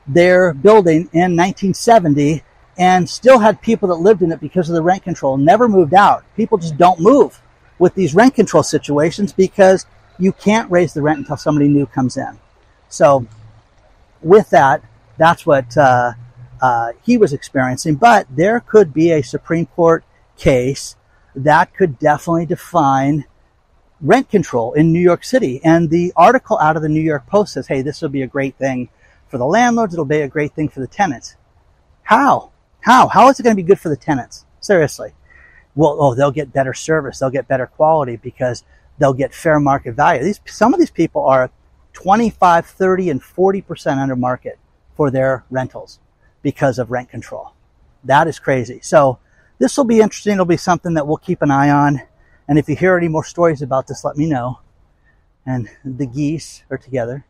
their 0.06 0.52
building 0.54 1.08
in 1.12 1.36
1970 1.36 2.42
and 2.78 3.08
still 3.08 3.38
had 3.38 3.60
people 3.60 3.88
that 3.88 3.96
lived 3.96 4.22
in 4.22 4.32
it 4.32 4.40
because 4.40 4.68
of 4.68 4.74
the 4.74 4.82
rent 4.82 5.02
control, 5.02 5.36
never 5.36 5.68
moved 5.68 5.94
out. 5.94 6.24
People 6.36 6.58
just 6.58 6.76
don't 6.76 7.00
move 7.00 7.40
with 7.78 7.94
these 7.94 8.14
rent 8.14 8.34
control 8.34 8.62
situations 8.62 9.32
because 9.32 9.86
you 10.18 10.32
can't 10.32 10.70
raise 10.70 10.94
the 10.94 11.02
rent 11.02 11.18
until 11.18 11.36
somebody 11.36 11.68
new 11.68 11.86
comes 11.86 12.16
in. 12.16 12.38
So, 12.88 13.26
with 14.22 14.50
that, 14.50 14.82
that's 15.18 15.44
what 15.44 15.76
uh, 15.76 16.12
uh, 16.62 16.92
he 17.02 17.18
was 17.18 17.32
experiencing. 17.32 17.96
But 17.96 18.26
there 18.30 18.60
could 18.60 18.94
be 18.94 19.10
a 19.10 19.20
Supreme 19.20 19.66
Court 19.66 20.04
case 20.38 20.96
that 21.34 21.74
could 21.74 21.98
definitely 21.98 22.46
define 22.46 23.24
rent 24.00 24.30
control 24.30 24.72
in 24.72 24.92
New 24.92 25.00
York 25.00 25.24
City. 25.24 25.60
And 25.64 25.90
the 25.90 26.12
article 26.16 26.58
out 26.58 26.76
of 26.76 26.82
the 26.82 26.88
New 26.88 27.00
York 27.00 27.26
Post 27.26 27.54
says, 27.54 27.66
hey, 27.66 27.82
this 27.82 28.00
will 28.00 28.08
be 28.10 28.22
a 28.22 28.28
great 28.28 28.56
thing 28.56 28.88
for 29.26 29.38
the 29.38 29.44
landlords. 29.44 29.92
It'll 29.92 30.04
be 30.04 30.20
a 30.20 30.28
great 30.28 30.54
thing 30.54 30.68
for 30.68 30.80
the 30.80 30.86
tenants. 30.86 31.34
How? 32.04 32.52
How? 32.80 33.08
How 33.08 33.28
is 33.28 33.40
it 33.40 33.42
going 33.42 33.56
to 33.56 33.62
be 33.62 33.66
good 33.66 33.80
for 33.80 33.88
the 33.88 33.96
tenants? 33.96 34.44
Seriously. 34.60 35.14
Well, 35.74 35.96
oh, 35.98 36.14
they'll 36.14 36.30
get 36.30 36.52
better 36.52 36.74
service. 36.74 37.18
They'll 37.18 37.30
get 37.30 37.48
better 37.48 37.66
quality 37.66 38.16
because 38.16 38.62
they'll 38.98 39.14
get 39.14 39.34
fair 39.34 39.58
market 39.58 39.94
value. 39.94 40.22
These, 40.22 40.40
some 40.46 40.74
of 40.74 40.78
these 40.78 40.90
people 40.90 41.24
are 41.24 41.50
25, 41.94 42.66
30, 42.66 43.10
and 43.10 43.20
40% 43.20 43.96
under 43.96 44.14
market 44.14 44.58
for 44.94 45.10
their 45.10 45.44
rentals 45.50 45.98
because 46.42 46.78
of 46.78 46.90
rent 46.90 47.08
control. 47.08 47.52
That 48.04 48.26
is 48.26 48.38
crazy. 48.38 48.80
So 48.82 49.18
this 49.58 49.76
will 49.76 49.84
be 49.84 50.00
interesting. 50.00 50.34
It'll 50.34 50.44
be 50.44 50.56
something 50.56 50.94
that 50.94 51.06
we'll 51.06 51.16
keep 51.16 51.42
an 51.42 51.50
eye 51.50 51.70
on. 51.70 52.02
And 52.48 52.58
if 52.58 52.68
you 52.68 52.76
hear 52.76 52.96
any 52.96 53.08
more 53.08 53.24
stories 53.24 53.62
about 53.62 53.86
this, 53.86 54.04
let 54.04 54.16
me 54.16 54.26
know. 54.26 54.58
And 55.46 55.68
the 55.84 56.06
geese 56.06 56.62
are 56.70 56.78
together, 56.78 57.24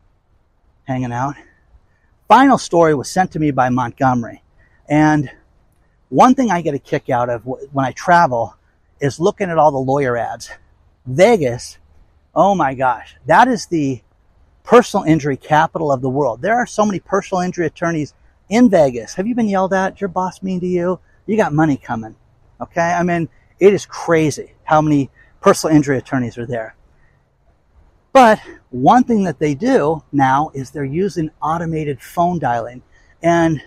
hanging 0.85 1.13
out. 1.13 1.35
Final 2.27 2.57
story 2.57 2.95
was 2.95 3.09
sent 3.09 3.31
to 3.31 3.39
me 3.39 3.51
by 3.51 3.69
Montgomery. 3.69 4.43
And 4.89 5.29
one 6.09 6.35
thing 6.35 6.51
I 6.51 6.61
get 6.61 6.73
a 6.73 6.79
kick 6.79 7.09
out 7.09 7.29
of 7.29 7.45
when 7.45 7.85
I 7.85 7.91
travel 7.91 8.55
is 8.99 9.19
looking 9.19 9.49
at 9.49 9.57
all 9.57 9.71
the 9.71 9.77
lawyer 9.77 10.17
ads. 10.17 10.49
Vegas, 11.05 11.77
oh 12.33 12.55
my 12.55 12.73
gosh, 12.73 13.15
that 13.25 13.47
is 13.47 13.67
the 13.67 14.01
personal 14.63 15.05
injury 15.05 15.37
capital 15.37 15.91
of 15.91 16.01
the 16.01 16.09
world. 16.09 16.41
There 16.41 16.55
are 16.55 16.65
so 16.65 16.85
many 16.85 16.99
personal 16.99 17.41
injury 17.41 17.65
attorneys 17.65 18.13
in 18.49 18.69
Vegas. 18.69 19.13
Have 19.15 19.27
you 19.27 19.35
been 19.35 19.47
yelled 19.49 19.73
at? 19.73 20.01
Your 20.01 20.07
boss 20.07 20.41
mean 20.41 20.59
to 20.59 20.67
you? 20.67 20.99
You 21.25 21.37
got 21.37 21.53
money 21.53 21.77
coming. 21.77 22.15
Okay. 22.61 22.81
I 22.81 23.03
mean, 23.03 23.29
it 23.59 23.73
is 23.73 23.85
crazy 23.85 24.53
how 24.63 24.81
many 24.81 25.09
personal 25.41 25.75
injury 25.75 25.97
attorneys 25.97 26.37
are 26.37 26.45
there. 26.45 26.75
But 28.11 28.39
one 28.69 29.03
thing 29.03 29.23
that 29.23 29.39
they 29.39 29.55
do 29.55 30.03
now 30.11 30.51
is 30.53 30.69
they're 30.69 30.85
using 30.85 31.31
automated 31.41 32.01
phone 32.01 32.39
dialing. 32.39 32.83
And 33.23 33.61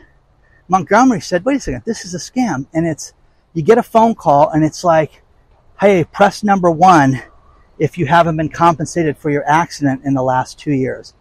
Montgomery 0.68 1.20
said, 1.20 1.44
wait 1.44 1.56
a 1.56 1.60
second, 1.60 1.82
this 1.84 2.04
is 2.04 2.14
a 2.14 2.18
scam. 2.18 2.66
And 2.72 2.86
it's, 2.86 3.12
you 3.54 3.62
get 3.62 3.78
a 3.78 3.82
phone 3.82 4.14
call 4.14 4.50
and 4.50 4.64
it's 4.64 4.84
like, 4.84 5.22
hey, 5.80 6.04
press 6.04 6.44
number 6.44 6.70
one 6.70 7.22
if 7.78 7.98
you 7.98 8.06
haven't 8.06 8.36
been 8.36 8.48
compensated 8.48 9.18
for 9.18 9.30
your 9.30 9.46
accident 9.48 10.02
in 10.04 10.14
the 10.14 10.22
last 10.22 10.58
two 10.58 10.72
years. 10.72 11.14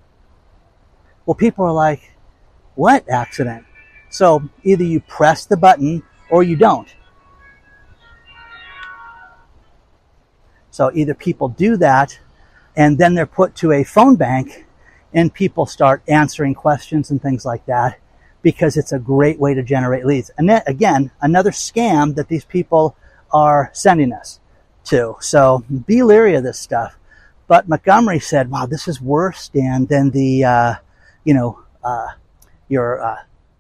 Well, 1.26 1.36
people 1.36 1.66
are 1.66 1.74
like, 1.74 2.15
what 2.76 3.08
accident? 3.10 3.66
So 4.10 4.48
either 4.64 4.84
you 4.84 5.00
press 5.02 5.46
the 5.46 5.58
button 5.58 6.04
or 6.30 6.44
you 6.44 6.56
don't. 6.56 6.94
So 10.72 10.92
either 10.94 11.14
people 11.14 11.50
do 11.50 11.78
that 11.78 12.20
and 12.76 12.98
then 12.98 13.14
they're 13.14 13.26
put 13.26 13.56
to 13.56 13.72
a 13.72 13.84
phone 13.84 14.16
bank 14.16 14.66
and 15.14 15.34
people 15.34 15.66
start 15.66 16.04
answering 16.08 16.54
questions 16.54 17.10
and 17.10 17.22
things 17.22 17.46
like 17.46 17.66
that 17.66 18.00
because 18.42 18.78
it's 18.78 18.92
a 18.92 19.00
great 19.00 19.40
way 19.40 19.54
to 19.54 19.64
generate 19.64 20.06
leads. 20.06 20.30
And 20.38 20.50
then, 20.50 20.62
again, 20.68 21.12
another 21.22 21.52
scam 21.52 22.16
that 22.16 22.28
these 22.28 22.46
people 22.46 22.96
are 23.34 23.72
sending 23.74 24.14
us 24.14 24.40
to. 24.86 25.16
So 25.20 25.64
be 25.88 26.04
leery 26.04 26.36
of 26.36 26.44
this 26.44 26.60
stuff. 26.60 26.98
But 27.48 27.68
Montgomery 27.68 28.20
said, 28.20 28.52
wow, 28.52 28.66
this 28.66 28.88
is 28.88 29.02
worse, 29.02 29.50
Dan, 29.50 29.86
than 29.86 30.12
the, 30.12 30.44
uh, 30.44 30.76
you 31.24 31.34
know, 31.34 31.60
uh, 31.84 32.10
your 32.68 33.04
uh, 33.04 33.18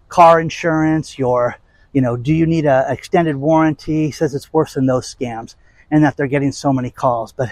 car 0.09 0.39
insurance, 0.39 1.17
your, 1.17 1.55
you 1.93 2.01
know, 2.01 2.17
do 2.17 2.33
you 2.33 2.45
need 2.45 2.65
an 2.65 2.91
extended 2.91 3.35
warranty? 3.35 4.05
He 4.05 4.11
says 4.11 4.33
it's 4.33 4.53
worse 4.53 4.73
than 4.73 4.85
those 4.85 5.13
scams 5.13 5.55
and 5.91 6.03
that 6.03 6.17
they're 6.17 6.27
getting 6.27 6.51
so 6.51 6.73
many 6.73 6.89
calls. 6.89 7.31
But 7.31 7.51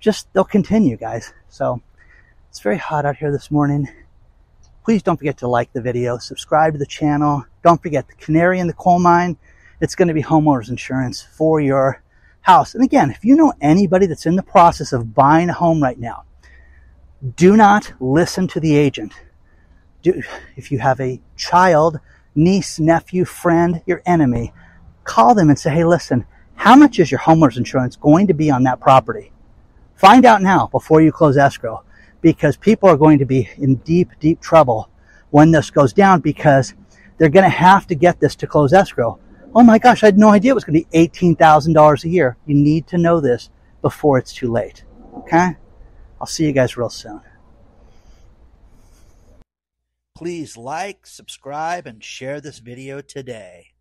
just, 0.00 0.32
they'll 0.32 0.44
continue, 0.44 0.96
guys. 0.96 1.32
So 1.48 1.80
it's 2.50 2.60
very 2.60 2.78
hot 2.78 3.06
out 3.06 3.16
here 3.16 3.32
this 3.32 3.50
morning. 3.50 3.88
Please 4.84 5.02
don't 5.02 5.16
forget 5.16 5.38
to 5.38 5.48
like 5.48 5.72
the 5.72 5.80
video, 5.80 6.18
subscribe 6.18 6.74
to 6.74 6.78
the 6.78 6.86
channel. 6.86 7.44
Don't 7.62 7.82
forget 7.82 8.06
the 8.06 8.14
canary 8.14 8.58
in 8.58 8.66
the 8.66 8.74
coal 8.74 8.98
mine. 8.98 9.38
It's 9.80 9.94
going 9.94 10.08
to 10.08 10.14
be 10.14 10.22
homeowners 10.22 10.68
insurance 10.68 11.22
for 11.22 11.60
your 11.60 12.02
house. 12.42 12.74
And 12.74 12.84
again, 12.84 13.10
if 13.10 13.24
you 13.24 13.34
know 13.34 13.54
anybody 13.60 14.06
that's 14.06 14.26
in 14.26 14.36
the 14.36 14.42
process 14.42 14.92
of 14.92 15.14
buying 15.14 15.48
a 15.48 15.54
home 15.54 15.82
right 15.82 15.98
now, 15.98 16.24
do 17.36 17.56
not 17.56 17.94
listen 18.00 18.46
to 18.48 18.60
the 18.60 18.76
agent 18.76 19.14
do, 20.04 20.22
if 20.54 20.70
you 20.70 20.78
have 20.78 21.00
a 21.00 21.20
child, 21.34 21.98
niece, 22.36 22.78
nephew, 22.78 23.24
friend, 23.24 23.82
your 23.86 24.02
enemy, 24.06 24.52
call 25.02 25.34
them 25.34 25.48
and 25.48 25.58
say, 25.58 25.70
hey, 25.70 25.84
listen, 25.84 26.24
how 26.54 26.76
much 26.76 27.00
is 27.00 27.10
your 27.10 27.20
homeowner's 27.20 27.58
insurance 27.58 27.96
going 27.96 28.28
to 28.28 28.34
be 28.34 28.50
on 28.50 28.62
that 28.64 28.80
property? 28.80 29.32
Find 29.96 30.24
out 30.24 30.42
now 30.42 30.68
before 30.68 31.00
you 31.00 31.10
close 31.10 31.36
escrow 31.36 31.82
because 32.20 32.56
people 32.56 32.88
are 32.88 32.96
going 32.96 33.18
to 33.18 33.24
be 33.24 33.48
in 33.56 33.76
deep, 33.76 34.10
deep 34.20 34.40
trouble 34.40 34.88
when 35.30 35.50
this 35.50 35.70
goes 35.70 35.92
down 35.92 36.20
because 36.20 36.74
they're 37.18 37.28
going 37.28 37.50
to 37.50 37.56
have 37.56 37.86
to 37.88 37.94
get 37.94 38.20
this 38.20 38.36
to 38.36 38.46
close 38.46 38.72
escrow. 38.72 39.18
Oh 39.54 39.62
my 39.62 39.78
gosh, 39.78 40.02
I 40.02 40.06
had 40.06 40.18
no 40.18 40.30
idea 40.30 40.52
it 40.52 40.54
was 40.54 40.64
going 40.64 40.82
to 40.82 40.88
be 40.90 41.08
$18,000 41.08 42.04
a 42.04 42.08
year. 42.08 42.36
You 42.46 42.54
need 42.54 42.86
to 42.88 42.98
know 42.98 43.20
this 43.20 43.50
before 43.82 44.18
it's 44.18 44.32
too 44.32 44.50
late. 44.50 44.84
Okay? 45.18 45.56
I'll 46.20 46.26
see 46.26 46.44
you 46.44 46.52
guys 46.52 46.76
real 46.76 46.90
soon. 46.90 47.20
Please 50.14 50.56
like, 50.56 51.06
subscribe, 51.06 51.86
and 51.86 52.02
share 52.02 52.40
this 52.40 52.60
video 52.60 53.00
today. 53.00 53.73